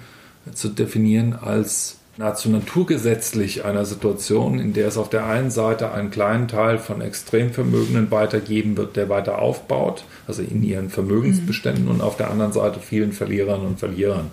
zu 0.54 0.70
definieren 0.70 1.36
als 1.36 1.99
nahezu 2.20 2.50
naturgesetzlich 2.50 3.64
einer 3.64 3.86
Situation, 3.86 4.60
in 4.60 4.74
der 4.74 4.90
es 4.90 4.98
auf 4.98 5.10
der 5.10 5.26
einen 5.26 5.52
Seite 5.52 5.94
einen 5.94 6.12
kleinen 6.12 6.50
Teil 6.50 6.78
von 6.78 7.00
Extremvermögenden 7.00 8.12
weitergeben 8.12 8.76
wird, 8.76 8.98
der 8.98 9.08
weiter 9.08 9.40
aufbaut, 9.40 10.04
also 10.28 10.42
in 10.42 10.62
ihren 10.62 10.90
Vermögensbeständen, 10.90 11.86
mhm. 11.86 11.92
und 11.92 12.02
auf 12.02 12.18
der 12.18 12.30
anderen 12.30 12.52
Seite 12.52 12.82
vielen 12.82 13.14
Verlierern 13.14 13.62
und 13.62 13.80
Verlierern. 13.80 14.32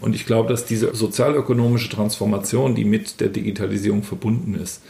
Und 0.00 0.16
ich 0.16 0.26
glaube, 0.26 0.48
dass 0.48 0.66
diese 0.66 0.92
sozialökonomische 0.92 1.88
Transformation, 1.88 2.74
die 2.74 2.84
mit 2.84 3.20
der 3.20 3.28
Digitalisierung 3.28 4.02
verbunden 4.02 4.56
ist, 4.56 4.82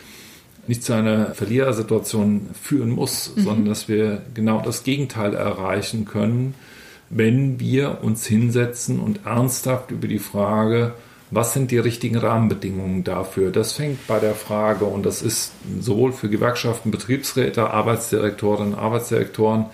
nicht 0.67 0.83
zu 0.83 0.95
einer 0.95 1.35
Verlierersituation 1.35 2.49
führen 2.59 2.89
muss, 2.89 3.33
mhm. 3.37 3.43
sondern 3.43 3.67
dass 3.67 3.87
wir 3.87 4.23
genau 4.33 4.63
das 4.63 4.83
Gegenteil 4.83 5.35
erreichen 5.35 6.07
können, 6.07 6.55
wenn 7.11 7.61
wir 7.61 7.99
uns 8.01 8.25
hinsetzen 8.25 8.99
und 8.99 9.27
ernsthaft 9.27 9.91
über 9.91 10.09
die 10.09 10.19
Frage 10.19 10.95
was 11.35 11.53
sind 11.53 11.71
die 11.71 11.79
richtigen 11.79 12.17
Rahmenbedingungen 12.17 13.05
dafür? 13.05 13.51
Das 13.51 13.73
fängt 13.73 14.07
bei 14.07 14.21
der 14.21 14.35
Frage, 14.35 14.85
und 14.85 15.05
das 15.05 15.23
ist 15.23 15.53
sowohl 15.81 16.13
für 16.13 16.29
Gewerkschaften, 16.29 16.91
Betriebsräte, 16.91 17.71
Arbeitsdirektorinnen, 17.71 18.75
Arbeitsdirektoren 18.75 19.67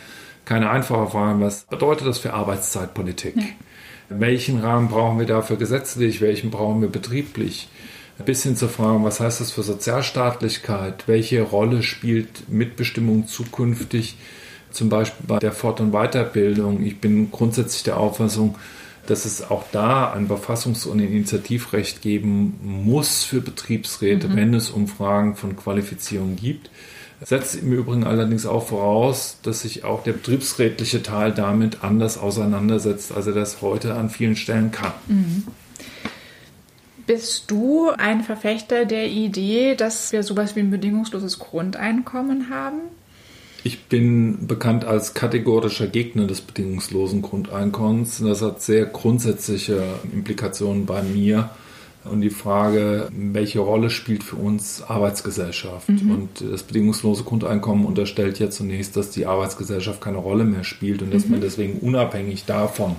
keine 0.44 0.70
einfache 0.70 1.10
Frage. 1.10 1.40
Was 1.40 1.64
bedeutet 1.64 2.06
das 2.08 2.18
für 2.18 2.32
Arbeitszeitpolitik? 2.32 3.36
Ja. 3.36 3.42
Welchen 4.08 4.58
Rahmen 4.58 4.88
brauchen 4.88 5.20
wir 5.20 5.26
dafür 5.26 5.56
gesetzlich? 5.56 6.20
Welchen 6.20 6.50
brauchen 6.50 6.80
wir 6.80 6.88
betrieblich? 6.88 7.68
Bis 8.24 8.42
hin 8.42 8.56
zur 8.56 8.68
Frage, 8.68 9.02
was 9.04 9.20
heißt 9.20 9.40
das 9.40 9.52
für 9.52 9.62
Sozialstaatlichkeit? 9.62 11.04
Welche 11.06 11.42
Rolle 11.42 11.82
spielt 11.82 12.48
Mitbestimmung 12.48 13.28
zukünftig? 13.28 14.16
Zum 14.72 14.88
Beispiel 14.88 15.26
bei 15.26 15.38
der 15.38 15.52
Fort- 15.52 15.80
und 15.80 15.92
Weiterbildung. 15.92 16.82
Ich 16.82 17.00
bin 17.00 17.30
grundsätzlich 17.30 17.84
der 17.84 17.96
Auffassung, 17.96 18.56
dass 19.06 19.24
es 19.24 19.50
auch 19.50 19.64
da 19.72 20.12
ein 20.12 20.28
Befassungs- 20.28 20.86
und 20.86 21.00
Initiativrecht 21.00 22.02
geben 22.02 22.58
muss 22.62 23.24
für 23.24 23.40
Betriebsräte, 23.40 24.28
mhm. 24.28 24.36
wenn 24.36 24.54
es 24.54 24.70
um 24.70 24.88
Fragen 24.88 25.36
von 25.36 25.56
Qualifizierung 25.56 26.36
geht, 26.36 26.70
Setzt 27.22 27.56
im 27.56 27.72
Übrigen 27.72 28.04
allerdings 28.04 28.46
auch 28.46 28.66
voraus, 28.68 29.36
dass 29.42 29.60
sich 29.60 29.84
auch 29.84 30.02
der 30.02 30.14
betriebsrätliche 30.14 31.02
Teil 31.02 31.32
damit 31.32 31.84
anders 31.84 32.16
auseinandersetzt, 32.16 33.12
als 33.12 33.26
er 33.26 33.34
das 33.34 33.60
heute 33.60 33.94
an 33.94 34.08
vielen 34.08 34.36
Stellen 34.36 34.72
kann. 34.72 34.92
Mhm. 35.06 35.46
Bist 37.06 37.50
du 37.50 37.90
ein 37.90 38.22
Verfechter 38.22 38.86
der 38.86 39.08
Idee, 39.08 39.74
dass 39.74 40.12
wir 40.12 40.22
sowas 40.22 40.56
wie 40.56 40.60
ein 40.60 40.70
bedingungsloses 40.70 41.38
Grundeinkommen 41.38 42.48
haben? 42.48 42.78
Ich 43.62 43.84
bin 43.84 44.46
bekannt 44.46 44.84
als 44.84 45.14
kategorischer 45.14 45.86
Gegner 45.86 46.26
des 46.26 46.40
bedingungslosen 46.40 47.22
Grundeinkommens. 47.22 48.22
Das 48.24 48.40
hat 48.42 48.62
sehr 48.62 48.86
grundsätzliche 48.86 49.82
Implikationen 50.12 50.86
bei 50.86 51.02
mir 51.02 51.50
und 52.04 52.22
die 52.22 52.30
Frage, 52.30 53.08
welche 53.12 53.60
Rolle 53.60 53.90
spielt 53.90 54.22
für 54.22 54.36
uns 54.36 54.82
Arbeitsgesellschaft? 54.82 55.88
Mhm. 55.90 56.10
Und 56.10 56.52
das 56.52 56.62
bedingungslose 56.62 57.24
Grundeinkommen 57.24 57.84
unterstellt 57.84 58.38
ja 58.38 58.48
zunächst, 58.48 58.96
dass 58.96 59.10
die 59.10 59.26
Arbeitsgesellschaft 59.26 60.00
keine 60.00 60.18
Rolle 60.18 60.44
mehr 60.44 60.64
spielt 60.64 61.02
und 61.02 61.12
dass 61.12 61.26
mhm. 61.26 61.32
man 61.32 61.40
deswegen 61.42 61.78
unabhängig 61.80 62.46
davon 62.46 62.96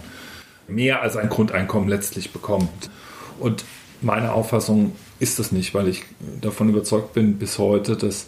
mehr 0.67 1.01
als 1.01 1.17
ein 1.17 1.29
Grundeinkommen 1.29 1.89
letztlich 1.89 2.31
bekommt. 2.31 2.91
Und 3.39 3.65
meine 4.01 4.33
Auffassung 4.33 4.93
ist 5.19 5.39
das 5.39 5.51
nicht, 5.51 5.73
weil 5.73 5.87
ich 5.87 6.03
davon 6.39 6.69
überzeugt 6.69 7.13
bin 7.13 7.37
bis 7.37 7.57
heute, 7.57 7.95
dass 7.95 8.27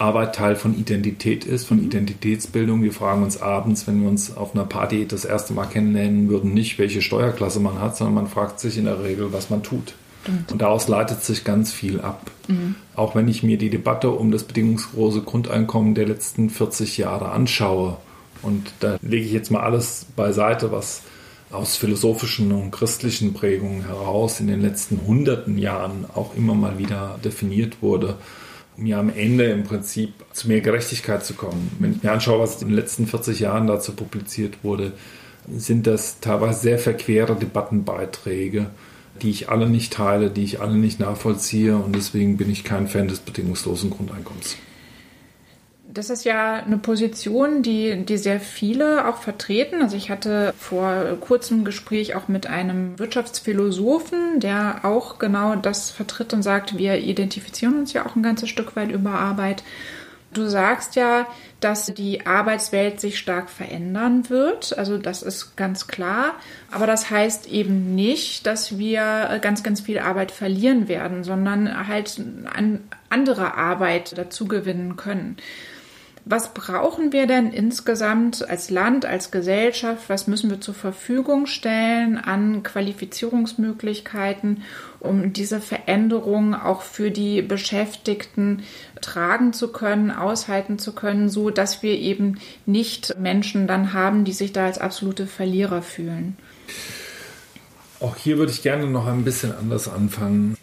Arbeit 0.00 0.34
Teil 0.34 0.56
von 0.56 0.78
Identität 0.78 1.44
ist, 1.44 1.66
von 1.66 1.78
mhm. 1.78 1.86
Identitätsbildung. 1.86 2.82
Wir 2.82 2.92
fragen 2.92 3.22
uns 3.22 3.40
abends, 3.40 3.86
wenn 3.86 4.00
wir 4.02 4.08
uns 4.08 4.36
auf 4.36 4.54
einer 4.54 4.64
Party 4.64 5.06
das 5.06 5.24
erste 5.24 5.52
Mal 5.52 5.66
kennenlernen 5.66 6.28
würden, 6.28 6.54
nicht, 6.54 6.78
welche 6.78 7.02
Steuerklasse 7.02 7.60
man 7.60 7.80
hat, 7.80 7.96
sondern 7.96 8.14
man 8.14 8.26
fragt 8.26 8.60
sich 8.60 8.78
in 8.78 8.84
der 8.84 9.02
Regel, 9.02 9.32
was 9.32 9.50
man 9.50 9.62
tut. 9.62 9.94
Stimmt. 10.22 10.52
Und 10.52 10.62
daraus 10.62 10.88
leitet 10.88 11.22
sich 11.22 11.44
ganz 11.44 11.72
viel 11.72 12.00
ab. 12.00 12.30
Mhm. 12.48 12.74
Auch 12.94 13.14
wenn 13.14 13.28
ich 13.28 13.42
mir 13.42 13.58
die 13.58 13.70
Debatte 13.70 14.10
um 14.10 14.30
das 14.30 14.44
bedingungslose 14.44 15.22
Grundeinkommen 15.22 15.94
der 15.94 16.06
letzten 16.06 16.50
40 16.50 16.98
Jahre 16.98 17.30
anschaue, 17.30 17.96
und 18.42 18.72
da 18.80 18.96
lege 19.02 19.26
ich 19.26 19.32
jetzt 19.32 19.50
mal 19.50 19.60
alles 19.60 20.06
beiseite, 20.16 20.72
was 20.72 21.02
aus 21.50 21.76
philosophischen 21.76 22.52
und 22.52 22.70
christlichen 22.70 23.34
Prägungen 23.34 23.84
heraus 23.84 24.40
in 24.40 24.46
den 24.46 24.62
letzten 24.62 25.00
hunderten 25.06 25.58
Jahren 25.58 26.06
auch 26.14 26.34
immer 26.36 26.54
mal 26.54 26.78
wieder 26.78 27.18
definiert 27.24 27.82
wurde, 27.82 28.16
um 28.76 28.86
ja 28.86 28.98
am 28.98 29.10
Ende 29.10 29.44
im 29.46 29.64
Prinzip 29.64 30.12
zu 30.32 30.48
mehr 30.48 30.60
Gerechtigkeit 30.60 31.24
zu 31.24 31.34
kommen. 31.34 31.70
Wenn 31.78 31.92
ich 31.92 32.02
mir 32.02 32.12
anschaue, 32.12 32.40
was 32.40 32.60
in 32.62 32.68
den 32.68 32.76
letzten 32.76 33.06
40 33.06 33.40
Jahren 33.40 33.66
dazu 33.66 33.92
publiziert 33.92 34.62
wurde, 34.62 34.92
sind 35.48 35.86
das 35.86 36.20
teilweise 36.20 36.60
sehr 36.60 36.78
verquere 36.78 37.36
Debattenbeiträge, 37.36 38.66
die 39.22 39.30
ich 39.30 39.48
alle 39.48 39.68
nicht 39.68 39.92
teile, 39.92 40.30
die 40.30 40.44
ich 40.44 40.60
alle 40.60 40.76
nicht 40.76 41.00
nachvollziehe 41.00 41.76
und 41.76 41.94
deswegen 41.94 42.36
bin 42.36 42.50
ich 42.50 42.64
kein 42.64 42.88
Fan 42.88 43.08
des 43.08 43.20
bedingungslosen 43.20 43.90
Grundeinkommens. 43.90 44.56
Das 45.92 46.08
ist 46.08 46.24
ja 46.24 46.54
eine 46.54 46.78
Position, 46.78 47.62
die, 47.62 48.04
die 48.04 48.16
sehr 48.16 48.38
viele 48.38 49.08
auch 49.08 49.16
vertreten. 49.16 49.82
Also 49.82 49.96
ich 49.96 50.08
hatte 50.08 50.54
vor 50.56 51.16
kurzem 51.20 51.60
ein 51.60 51.64
Gespräch 51.64 52.14
auch 52.14 52.28
mit 52.28 52.46
einem 52.46 52.96
Wirtschaftsphilosophen, 53.00 54.38
der 54.38 54.84
auch 54.84 55.18
genau 55.18 55.56
das 55.56 55.90
vertritt 55.90 56.32
und 56.32 56.44
sagt, 56.44 56.78
wir 56.78 56.98
identifizieren 56.98 57.76
uns 57.76 57.92
ja 57.92 58.06
auch 58.06 58.14
ein 58.14 58.22
ganzes 58.22 58.48
Stück 58.48 58.76
weit 58.76 58.92
über 58.92 59.10
Arbeit. 59.10 59.64
Du 60.32 60.46
sagst 60.46 60.94
ja, 60.94 61.26
dass 61.58 61.86
die 61.86 62.24
Arbeitswelt 62.24 63.00
sich 63.00 63.18
stark 63.18 63.50
verändern 63.50 64.30
wird. 64.30 64.78
Also 64.78 64.96
das 64.96 65.24
ist 65.24 65.56
ganz 65.56 65.88
klar. 65.88 66.34
Aber 66.70 66.86
das 66.86 67.10
heißt 67.10 67.48
eben 67.48 67.96
nicht, 67.96 68.46
dass 68.46 68.78
wir 68.78 69.40
ganz, 69.42 69.64
ganz 69.64 69.80
viel 69.80 69.98
Arbeit 69.98 70.30
verlieren 70.30 70.86
werden, 70.86 71.24
sondern 71.24 71.88
halt 71.88 72.22
an 72.54 72.80
andere 73.08 73.54
Arbeit 73.54 74.16
dazu 74.16 74.46
gewinnen 74.46 74.96
können. 74.96 75.36
Was 76.26 76.52
brauchen 76.52 77.12
wir 77.12 77.26
denn 77.26 77.52
insgesamt 77.52 78.48
als 78.48 78.70
Land, 78.70 79.06
als 79.06 79.30
Gesellschaft? 79.30 80.08
Was 80.08 80.26
müssen 80.26 80.50
wir 80.50 80.60
zur 80.60 80.74
Verfügung 80.74 81.46
stellen 81.46 82.18
an 82.18 82.62
Qualifizierungsmöglichkeiten, 82.62 84.62
um 85.00 85.32
diese 85.32 85.60
Veränderungen 85.60 86.54
auch 86.54 86.82
für 86.82 87.10
die 87.10 87.40
Beschäftigten 87.40 88.62
tragen 89.00 89.54
zu 89.54 89.72
können, 89.72 90.10
aushalten 90.10 90.78
zu 90.78 90.92
können, 90.92 91.30
so 91.30 91.48
dass 91.48 91.82
wir 91.82 91.98
eben 91.98 92.38
nicht 92.66 93.18
Menschen 93.18 93.66
dann 93.66 93.94
haben, 93.94 94.24
die 94.24 94.32
sich 94.32 94.52
da 94.52 94.66
als 94.66 94.78
absolute 94.78 95.26
Verlierer 95.26 95.80
fühlen? 95.80 96.36
Auch 97.98 98.16
hier 98.16 98.38
würde 98.38 98.52
ich 98.52 98.62
gerne 98.62 98.86
noch 98.86 99.06
ein 99.06 99.24
bisschen 99.24 99.52
anders 99.52 99.88
anfangen. 99.88 100.56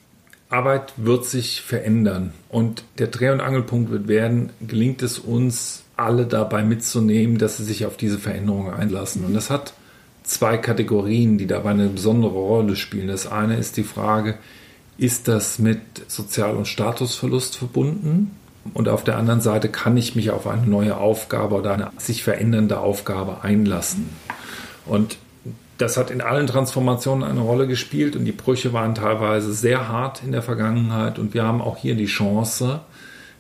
Arbeit 0.50 0.94
wird 0.96 1.26
sich 1.26 1.62
verändern 1.62 2.32
und 2.50 2.84
der 3.00 3.08
Dreh- 3.08 3.32
und 3.32 3.42
Angelpunkt 3.42 3.92
wird 3.92 4.08
werden, 4.08 4.52
gelingt 4.66 5.02
es 5.02 5.20
uns 5.20 5.84
alle 5.98 6.26
dabei 6.26 6.64
mitzunehmen, 6.64 7.38
dass 7.38 7.58
sie 7.58 7.66
sich 7.66 7.86
auf 7.86 7.98
diese 7.98 8.18
Veränderungen 8.18 8.74
einlassen. 8.74 9.26
Und 9.26 9.34
das 9.34 9.50
hat 9.50 9.74
zwei 10.24 10.58
Kategorien, 10.58 11.38
die 11.38 11.48
dabei 11.48 11.72
eine 11.72 11.90
besondere 11.90 12.34
Rolle 12.34 12.76
spielen. 12.76 13.08
Das 13.08 13.28
eine 13.28 13.58
ist 13.58 13.78
die 13.78 13.84
Frage, 13.84 14.36
ist 14.98 15.28
das 15.28 15.60
mit 15.60 15.80
Sozial- 16.08 16.56
und 16.56 16.68
Statusverlust 16.68 17.58
verbunden? 17.58 18.32
Und 18.74 18.90
auf 18.90 19.04
der 19.04 19.18
anderen 19.18 19.42
Seite 19.42 19.70
kann 19.70 19.96
ich 19.98 20.16
mich 20.16 20.32
auf 20.32 20.48
eine 20.48 20.66
neue 20.66 20.98
Aufgabe 20.98 21.56
oder 21.56 21.74
eine 21.74 21.92
sich 21.98 22.24
verändernde 22.24 22.80
Aufgabe 22.80 23.42
einlassen. 23.44 24.10
Und 24.86 25.18
das 25.78 25.98
hat 25.98 26.12
in 26.12 26.22
allen 26.22 26.48
Transformationen 26.48 27.28
eine 27.28 27.42
Rolle 27.42 27.68
gespielt 27.68 28.16
und 28.16 28.26
die 28.26 28.32
Brüche 28.32 28.74
waren 28.74 28.96
teilweise 28.96 29.54
sehr 29.54 29.88
hart 29.88 30.24
in 30.24 30.32
der 30.32 30.42
Vergangenheit 30.42 31.20
und 31.20 31.34
wir 31.34 31.44
haben 31.44 31.62
auch 31.62 31.78
hier 31.78 31.96
die 31.96 32.06
Chance, 32.06 32.82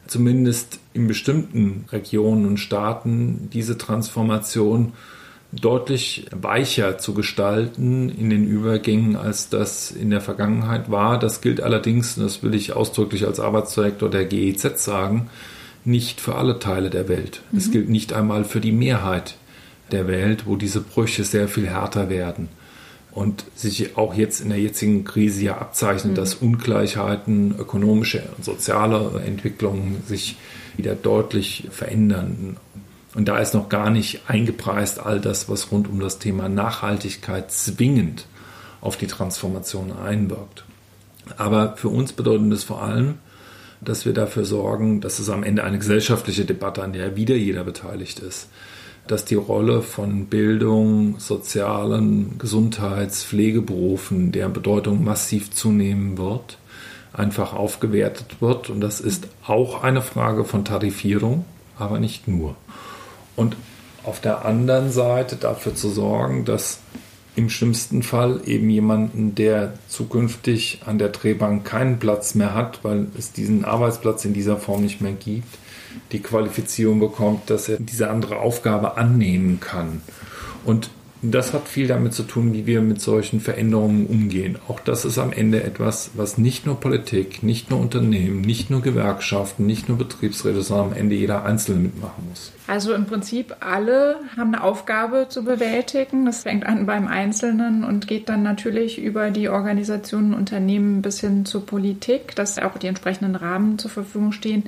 zumindest 0.06 0.80
in 0.93 1.08
bestimmten 1.08 1.86
Regionen 1.91 2.45
und 2.45 2.58
Staaten 2.58 3.50
diese 3.52 3.78
Transformation 3.78 4.93
deutlich 5.52 6.26
weicher 6.32 6.97
zu 6.97 7.13
gestalten 7.13 8.10
in 8.10 8.30
den 8.30 8.45
Übergängen, 8.45 9.15
als 9.15 9.50
das 9.50 9.91
in 9.91 10.10
der 10.10 10.21
Vergangenheit 10.21 10.91
war. 10.91 11.17
Das 11.17 11.41
gilt 11.41 11.62
allerdings, 11.62 12.17
und 12.17 12.23
das 12.23 12.43
will 12.43 12.54
ich 12.54 12.73
ausdrücklich 12.73 13.26
als 13.26 13.39
Arbeitsdirektor 13.39 14.10
der 14.10 14.26
GEZ 14.26 14.84
sagen, 14.84 15.30
nicht 15.86 16.19
für 16.19 16.36
alle 16.36 16.60
Teile 16.60 16.89
der 16.89 17.08
Welt. 17.08 17.41
Mhm. 17.52 17.58
Es 17.58 17.71
gilt 17.71 17.89
nicht 17.89 18.13
einmal 18.13 18.43
für 18.43 18.60
die 18.60 18.73
Mehrheit 18.73 19.38
der 19.91 20.08
Welt, 20.08 20.45
wo 20.45 20.56
diese 20.56 20.82
Brüche 20.82 21.23
sehr 21.23 21.47
viel 21.47 21.67
härter 21.67 22.10
werden. 22.10 22.50
Und 23.12 23.45
sich 23.56 23.97
auch 23.97 24.13
jetzt 24.13 24.41
in 24.41 24.50
der 24.50 24.60
jetzigen 24.60 25.04
Krise 25.04 25.45
ja 25.45 25.58
abzeichnet, 25.58 26.13
mhm. 26.13 26.15
dass 26.15 26.36
Ungleichheiten, 26.36 27.56
ökonomische 27.58 28.23
und 28.38 28.45
soziale 28.45 29.21
Entwicklungen 29.26 30.04
sich 30.06 30.38
wieder 30.76 30.93
deutlich 30.93 31.67
verändern. 31.71 32.58
Und 33.15 33.28
da 33.28 33.39
ist 33.39 33.56
noch 33.56 33.69
gar 33.69 33.89
nicht 33.89 34.21
eingepreist 34.28 35.00
all 35.00 35.19
das, 35.19 35.50
was 35.50 35.71
rund 35.71 35.88
um 35.88 36.00
das 36.00 36.19
Thema 36.19 36.47
Nachhaltigkeit 36.47 37.52
zwingend 37.52 38.28
auf 38.82 38.97
die 38.97 39.08
Transformation 39.08 39.91
einwirkt. 39.91 40.65
Aber 41.36 41.76
für 41.78 41.89
uns 41.89 42.13
bedeutet 42.13 42.52
es 42.54 42.63
vor 42.63 42.84
allem, 42.84 43.15
dass 43.82 44.06
wir 44.06 44.13
dafür 44.13 44.45
sorgen, 44.45 45.02
dass 45.02 45.19
es 45.19 45.30
am 45.30 45.43
Ende 45.43 45.63
eine 45.63 45.80
gesellschaftliche 45.80 46.45
Debatte, 46.45 46.84
an 46.84 46.93
der 46.93 47.15
wieder 47.15 47.36
jeder 47.36 47.63
beteiligt 47.63 48.19
ist, 48.19 48.50
dass 49.11 49.25
die 49.25 49.35
Rolle 49.35 49.81
von 49.81 50.25
Bildung, 50.25 51.19
sozialen, 51.19 52.37
Gesundheits-, 52.37 53.23
Pflegeberufen, 53.23 54.31
deren 54.31 54.53
Bedeutung 54.53 55.03
massiv 55.03 55.51
zunehmen 55.51 56.17
wird, 56.17 56.57
einfach 57.13 57.53
aufgewertet 57.53 58.41
wird. 58.41 58.69
Und 58.69 58.81
das 58.81 59.01
ist 59.01 59.27
auch 59.45 59.83
eine 59.83 60.01
Frage 60.01 60.43
von 60.45 60.65
Tarifierung, 60.65 61.45
aber 61.77 61.99
nicht 61.99 62.27
nur. 62.27 62.55
Und 63.35 63.55
auf 64.03 64.21
der 64.21 64.45
anderen 64.45 64.91
Seite 64.91 65.35
dafür 65.35 65.75
zu 65.75 65.89
sorgen, 65.89 66.45
dass 66.45 66.79
im 67.35 67.49
schlimmsten 67.51 68.01
Fall 68.01 68.41
eben 68.45 68.69
jemanden, 68.69 69.35
der 69.35 69.73
zukünftig 69.87 70.81
an 70.85 70.97
der 70.97 71.09
Drehbank 71.09 71.65
keinen 71.65 71.99
Platz 71.99 72.33
mehr 72.33 72.55
hat, 72.55 72.83
weil 72.83 73.07
es 73.15 73.31
diesen 73.31 73.63
Arbeitsplatz 73.63 74.25
in 74.25 74.33
dieser 74.33 74.57
Form 74.57 74.81
nicht 74.81 75.01
mehr 75.01 75.11
gibt, 75.11 75.47
die 76.12 76.21
Qualifizierung 76.21 77.00
bekommt, 77.00 77.50
dass 77.50 77.69
er 77.69 77.78
diese 77.80 78.10
andere 78.10 78.38
Aufgabe 78.38 78.97
annehmen 78.97 79.60
kann. 79.60 80.02
Und 80.65 80.89
das 81.21 81.54
hat 81.54 81.67
viel 81.67 81.88
damit 81.88 82.13
zu 82.13 82.23
tun, 82.23 82.54
wie 82.54 82.67
wir 82.67 82.82
mit 82.82 83.02
solchen 83.02 83.39
Veränderungen 83.39 84.06
umgehen. 84.06 84.58
Auch 84.67 84.80
das 84.80 85.04
ist 85.04 85.17
am 85.17 85.32
Ende 85.32 85.63
etwas, 85.63 86.12
was 86.13 86.38
nicht 86.38 86.65
nur 86.65 86.80
Politik, 86.80 87.41
nicht 87.41 87.71
nur 87.71 87.80
Unternehmen, 87.80 88.41
nicht 88.41 88.69
nur 88.69 88.82
Gewerkschaften, 88.82 89.65
nicht 89.65 89.89
nur 89.89 89.97
Betriebsräte, 89.97 90.62
sondern 90.62 90.91
am 90.91 90.93
Ende 90.93 91.15
jeder 91.15 91.43
Einzelne 91.43 91.80
mitmachen 91.80 92.28
muss. 92.30 92.52
Also 92.67 92.93
im 92.93 93.06
Prinzip 93.06 93.56
alle 93.62 94.17
haben 94.36 94.54
eine 94.54 94.63
Aufgabe 94.63 95.28
zu 95.30 95.43
bewältigen. 95.43 96.26
Das 96.26 96.43
fängt 96.43 96.65
an 96.65 96.86
beim 96.86 97.08
Einzelnen 97.08 97.84
und 97.84 98.08
geht 98.08 98.30
dann 98.30 98.43
natürlich 98.43 99.00
über 99.00 99.32
die 99.32 99.50
Organisationen, 99.50 100.34
Unternehmen 100.34 101.02
bis 101.02 101.19
hin 101.19 101.45
zur 101.45 101.65
Politik, 101.65 102.36
dass 102.36 102.60
auch 102.60 102.78
die 102.78 102.88
entsprechenden 102.88 103.36
Rahmen 103.36 103.80
zur 103.80 103.89
Verfügung 103.89 104.34
stehen 104.34 104.65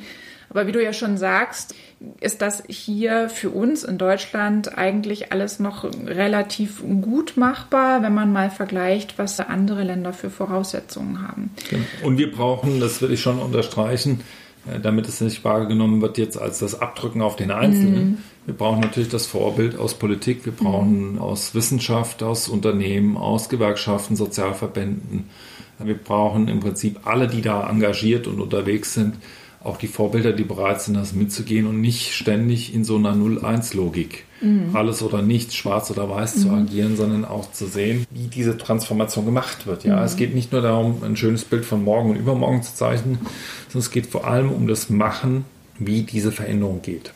aber 0.50 0.68
wie 0.68 0.72
du 0.72 0.84
ja 0.84 0.94
schon 0.94 1.18
sagst, 1.18 1.76
ist 2.22 2.42
das 2.42 2.64
hier 2.68 3.30
für 3.30 3.50
uns 3.50 3.84
in 3.84 3.98
Deutschland 3.98 4.78
eigentlich 4.78 5.32
alles 5.32 5.60
noch 5.60 5.84
relativ 6.06 6.82
gut 7.02 7.36
machbar, 7.36 8.02
wenn 8.02 8.14
man 8.14 8.32
mal 8.32 8.50
vergleicht, 8.50 9.18
was 9.18 9.40
andere 9.40 9.84
Länder 9.84 10.14
für 10.14 10.30
Voraussetzungen 10.30 11.28
haben. 11.28 11.52
Und 12.04 12.18
wir 12.18 12.32
brauchen, 12.32 12.80
das 12.80 13.02
will 13.02 13.12
ich 13.12 13.22
schon 13.22 13.40
unterstreichen, 13.40 14.22
äh, 14.68 14.80
damit 14.80 15.08
es 15.08 15.22
nicht 15.22 15.44
wahrgenommen 15.44 16.02
wird 16.02 16.18
jetzt 16.18 16.38
als 16.38 16.60
das 16.60 16.80
Abdrücken 16.80 17.22
auf 17.22 17.36
den 17.36 17.52
Einzelnen. 17.52 18.10
Mhm. 18.12 18.18
Wir 18.46 18.54
brauchen 18.56 18.80
natürlich 18.80 19.10
das 19.10 19.28
Vorbild 19.28 19.78
aus 19.78 19.94
Politik, 19.94 20.46
wir 20.46 20.54
brauchen 20.54 21.14
mhm. 21.14 21.20
aus 21.20 21.54
Wissenschaft, 21.54 22.24
aus 22.24 22.48
Unternehmen, 22.48 23.18
aus 23.18 23.50
Gewerkschaften, 23.50 24.16
Sozialverbänden. 24.16 25.30
Wir 25.80 25.96
brauchen 25.96 26.48
im 26.48 26.60
Prinzip 26.60 27.06
alle, 27.06 27.28
die 27.28 27.42
da 27.42 27.70
engagiert 27.70 28.28
und 28.28 28.42
unterwegs 28.42 28.94
sind, 28.94 29.16
auch 29.64 29.78
die 29.78 29.88
Vorbilder, 29.88 30.32
die 30.32 30.44
bereit 30.44 30.82
sind, 30.82 30.96
das 30.96 31.14
mitzugehen 31.14 31.68
und 31.68 31.82
nicht 31.82 32.14
ständig 32.14 32.74
in 32.74 32.84
so 32.84 32.96
einer 32.96 33.14
0-1-Logik 33.14 34.26
mhm. 34.42 34.76
alles 34.76 35.02
oder 35.02 35.22
nichts, 35.22 35.56
schwarz 35.56 35.92
oder 35.92 36.10
weiß 36.10 36.38
mhm. 36.38 36.42
zu 36.42 36.50
agieren, 36.52 36.96
sondern 36.96 37.26
auch 37.26 37.52
zu 37.52 37.66
sehen, 37.66 38.06
wie 38.12 38.28
diese 38.28 38.58
Transformation 38.58 39.26
gemacht 39.26 39.68
wird. 39.68 39.84
Ja, 39.84 39.98
mhm. 39.98 40.04
es 40.04 40.16
geht 40.16 40.34
nicht 40.34 40.52
nur 40.52 40.62
darum, 40.62 41.04
ein 41.04 41.16
schönes 41.16 41.46
Bild 41.46 41.66
von 41.66 41.84
morgen 41.84 42.12
und 42.12 42.16
übermorgen 42.16 42.64
zu 42.64 42.76
zeichnen, 42.76 43.20
sondern 43.68 43.80
es 43.80 43.92
geht 43.92 44.08
vor 44.08 44.28
allem 44.28 44.52
um 44.52 44.68
das 44.68 44.90
Machen, 44.90 45.46
wie 45.78 46.04
diese 46.04 46.32
Veränderung 46.32 46.82
geht. 46.82 47.12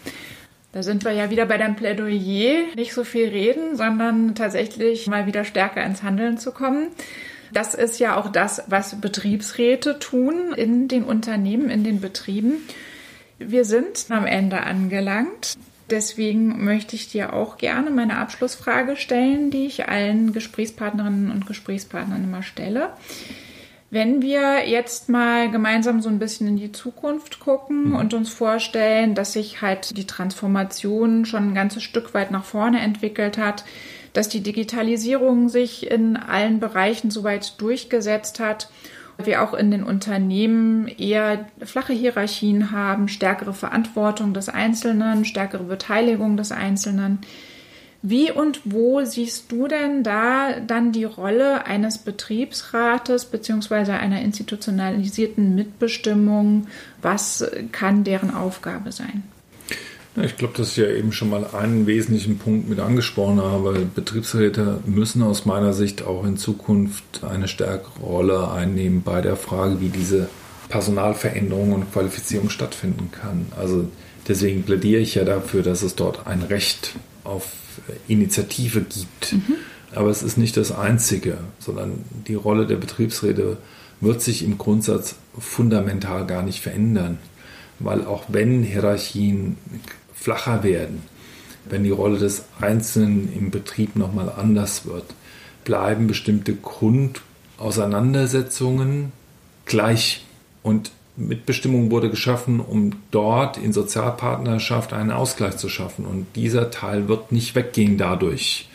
Da 0.71 0.81
sind 0.81 1.05
wir 1.05 1.11
ja 1.11 1.29
wieder 1.29 1.45
bei 1.45 1.57
deinem 1.57 1.75
Plädoyer. 1.75 2.63
Nicht 2.75 2.93
so 2.93 3.03
viel 3.03 3.27
reden, 3.27 3.75
sondern 3.75 4.33
tatsächlich 4.33 5.05
mal 5.07 5.27
wieder 5.27 5.45
stärker 5.45 5.85
ins 5.85 6.01
Handeln 6.01 6.39
zu 6.39 6.51
kommen. 6.51 6.87
Das 7.53 7.75
ist 7.75 7.99
ja 7.99 8.17
auch 8.17 8.31
das, 8.31 8.63
was 8.67 8.99
Betriebsräte 8.99 9.99
tun 9.99 10.53
in 10.55 10.87
den 10.87 11.03
Unternehmen, 11.03 11.69
in 11.69 11.83
den 11.83 12.01
Betrieben. 12.01 12.55
Wir 13.37 13.63
sind 13.63 14.05
am 14.09 14.25
Ende 14.25 14.61
angelangt. 14.61 15.55
Deswegen 15.89 16.63
möchte 16.63 16.95
ich 16.95 17.09
dir 17.09 17.33
auch 17.33 17.57
gerne 17.57 17.91
meine 17.91 18.17
Abschlussfrage 18.17 18.95
stellen, 18.95 19.51
die 19.51 19.67
ich 19.67 19.87
allen 19.87 20.33
Gesprächspartnerinnen 20.33 21.29
und 21.29 21.45
Gesprächspartnern 21.45 22.23
immer 22.23 22.41
stelle. 22.41 22.89
Wenn 23.91 24.23
wir 24.23 24.67
jetzt 24.67 25.09
mal 25.09 25.51
gemeinsam 25.51 26.01
so 26.01 26.09
ein 26.09 26.17
bisschen 26.17 26.47
in 26.47 26.57
die 26.57 26.71
Zukunft 26.71 27.39
gucken 27.39 27.89
mhm. 27.89 27.95
und 27.95 28.15
uns 28.15 28.29
vorstellen, 28.31 29.13
dass 29.13 29.33
sich 29.33 29.61
halt 29.61 29.95
die 29.95 30.07
Transformation 30.07 31.25
schon 31.25 31.49
ein 31.49 31.53
ganzes 31.53 31.83
Stück 31.83 32.15
weit 32.15 32.31
nach 32.31 32.43
vorne 32.43 32.79
entwickelt 32.79 33.37
hat, 33.37 33.63
dass 34.13 34.29
die 34.29 34.41
Digitalisierung 34.41 35.49
sich 35.49 35.89
in 35.89 36.15
allen 36.15 36.59
Bereichen 36.59 37.11
soweit 37.11 37.59
durchgesetzt 37.59 38.39
hat 38.39 38.69
wir 39.21 39.43
auch 39.43 39.53
in 39.53 39.71
den 39.71 39.83
Unternehmen 39.83 40.87
eher 40.87 41.45
flache 41.63 41.93
Hierarchien 41.93 42.71
haben, 42.71 43.07
stärkere 43.07 43.53
Verantwortung 43.53 44.33
des 44.33 44.49
Einzelnen, 44.49 45.25
stärkere 45.25 45.63
Beteiligung 45.63 46.37
des 46.37 46.51
Einzelnen. 46.51 47.19
Wie 48.01 48.31
und 48.31 48.61
wo 48.65 49.05
siehst 49.05 49.51
du 49.51 49.67
denn 49.67 50.03
da 50.03 50.59
dann 50.59 50.91
die 50.91 51.05
Rolle 51.05 51.65
eines 51.65 51.99
Betriebsrates 51.99 53.25
beziehungsweise 53.25 53.93
einer 53.93 54.21
institutionalisierten 54.21 55.55
Mitbestimmung? 55.55 56.67
Was 57.01 57.49
kann 57.71 58.03
deren 58.03 58.33
Aufgabe 58.33 58.91
sein? 58.91 59.23
Ich 60.21 60.37
glaube, 60.37 60.53
dass 60.55 60.71
ich 60.71 60.77
ja 60.77 60.87
eben 60.87 61.11
schon 61.11 61.29
mal 61.29 61.47
einen 61.53 61.87
wesentlichen 61.87 62.37
Punkt 62.37 62.69
mit 62.69 62.79
angesprochen 62.79 63.41
habe. 63.41 63.87
Betriebsräte 63.95 64.79
müssen 64.85 65.23
aus 65.23 65.45
meiner 65.45 65.73
Sicht 65.73 66.03
auch 66.03 66.23
in 66.23 66.37
Zukunft 66.37 67.23
eine 67.23 67.47
stärkere 67.47 67.99
Rolle 67.99 68.51
einnehmen 68.51 69.01
bei 69.01 69.21
der 69.21 69.35
Frage, 69.35 69.81
wie 69.81 69.89
diese 69.89 70.29
Personalveränderung 70.69 71.73
und 71.73 71.91
Qualifizierung 71.91 72.49
stattfinden 72.51 73.09
kann. 73.11 73.47
Also 73.57 73.87
deswegen 74.27 74.63
plädiere 74.63 75.01
ich 75.01 75.15
ja 75.15 75.23
dafür, 75.23 75.63
dass 75.63 75.81
es 75.81 75.95
dort 75.95 76.27
ein 76.27 76.43
Recht 76.43 76.95
auf 77.23 77.51
Initiative 78.07 78.81
gibt. 78.81 79.33
Mhm. 79.33 79.55
Aber 79.95 80.09
es 80.09 80.21
ist 80.23 80.37
nicht 80.37 80.57
das 80.57 80.71
Einzige, 80.71 81.37
sondern 81.59 82.03
die 82.27 82.35
Rolle 82.35 82.67
der 82.67 82.77
Betriebsräte 82.77 83.57
wird 83.99 84.21
sich 84.21 84.43
im 84.43 84.57
Grundsatz 84.57 85.15
fundamental 85.37 86.25
gar 86.27 86.43
nicht 86.43 86.61
verändern. 86.61 87.17
Weil 87.79 88.05
auch 88.05 88.25
wenn 88.27 88.63
Hierarchien 88.63 89.57
flacher 90.23 90.63
werden, 90.63 91.03
wenn 91.65 91.83
die 91.83 91.89
Rolle 91.89 92.17
des 92.17 92.45
Einzelnen 92.61 93.29
im 93.37 93.51
Betrieb 93.51 93.97
nochmal 93.97 94.31
anders 94.31 94.85
wird, 94.85 95.03
bleiben 95.65 96.07
bestimmte 96.07 96.55
Grundauseinandersetzungen 96.55 99.11
gleich. 99.65 100.23
Und 100.61 100.91
Mitbestimmung 101.17 101.91
wurde 101.91 102.09
geschaffen, 102.09 102.61
um 102.61 102.91
dort 103.11 103.57
in 103.57 103.73
Sozialpartnerschaft 103.73 104.93
einen 104.93 105.11
Ausgleich 105.11 105.57
zu 105.57 105.67
schaffen. 105.67 106.05
Und 106.05 106.25
dieser 106.37 106.71
Teil 106.71 107.09
wird 107.09 107.33
nicht 107.33 107.53
weggehen 107.55 107.97
dadurch. 107.97 108.69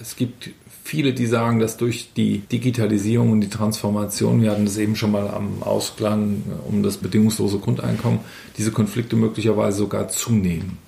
Es 0.00 0.16
gibt 0.16 0.48
viele, 0.82 1.12
die 1.12 1.26
sagen, 1.26 1.58
dass 1.58 1.76
durch 1.76 2.12
die 2.16 2.38
Digitalisierung 2.38 3.32
und 3.32 3.42
die 3.42 3.50
Transformation, 3.50 4.40
wir 4.40 4.52
hatten 4.52 4.64
das 4.64 4.78
eben 4.78 4.96
schon 4.96 5.10
mal 5.10 5.28
am 5.28 5.62
Ausklang 5.62 6.42
um 6.66 6.82
das 6.82 6.96
bedingungslose 6.96 7.58
Grundeinkommen, 7.58 8.20
diese 8.56 8.72
Konflikte 8.72 9.16
möglicherweise 9.16 9.76
sogar 9.76 10.08
zunehmen 10.08 10.85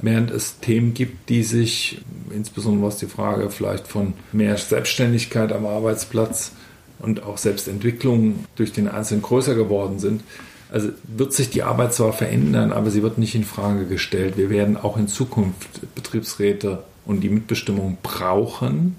während 0.00 0.30
es 0.30 0.60
Themen 0.60 0.94
gibt, 0.94 1.28
die 1.28 1.42
sich, 1.42 2.02
insbesondere 2.30 2.86
was 2.86 2.98
die 2.98 3.06
Frage 3.06 3.50
vielleicht 3.50 3.86
von 3.86 4.14
mehr 4.32 4.56
Selbstständigkeit 4.56 5.52
am 5.52 5.66
Arbeitsplatz 5.66 6.52
und 6.98 7.22
auch 7.22 7.38
Selbstentwicklung 7.38 8.44
durch 8.56 8.72
den 8.72 8.88
Einzelnen 8.88 9.22
größer 9.22 9.54
geworden 9.54 9.98
sind, 9.98 10.22
also 10.70 10.88
wird 11.04 11.32
sich 11.32 11.50
die 11.50 11.62
Arbeit 11.62 11.94
zwar 11.94 12.12
verändern, 12.12 12.72
aber 12.72 12.90
sie 12.90 13.02
wird 13.02 13.18
nicht 13.18 13.34
in 13.34 13.44
Frage 13.44 13.86
gestellt. 13.86 14.36
Wir 14.36 14.50
werden 14.50 14.76
auch 14.76 14.96
in 14.96 15.06
Zukunft 15.06 15.94
Betriebsräte 15.94 16.82
und 17.04 17.20
die 17.20 17.28
Mitbestimmung 17.28 17.98
brauchen, 18.02 18.96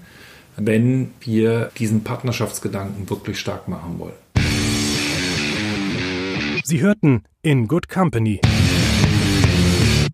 wenn 0.56 1.10
wir 1.20 1.70
diesen 1.78 2.02
Partnerschaftsgedanken 2.02 3.10
wirklich 3.10 3.38
stark 3.38 3.68
machen 3.68 3.98
wollen. 3.98 4.14
Sie 6.64 6.80
hörten 6.80 7.24
In 7.42 7.68
Good 7.68 7.88
Company 7.88 8.40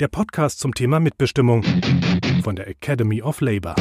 der 0.02 0.08
Podcast 0.08 0.58
zum 0.58 0.74
Thema 0.74 0.98
Mitbestimmung 0.98 1.64
von 2.42 2.56
der 2.56 2.66
Academy 2.66 3.22
of 3.22 3.40
Labor. 3.40 3.76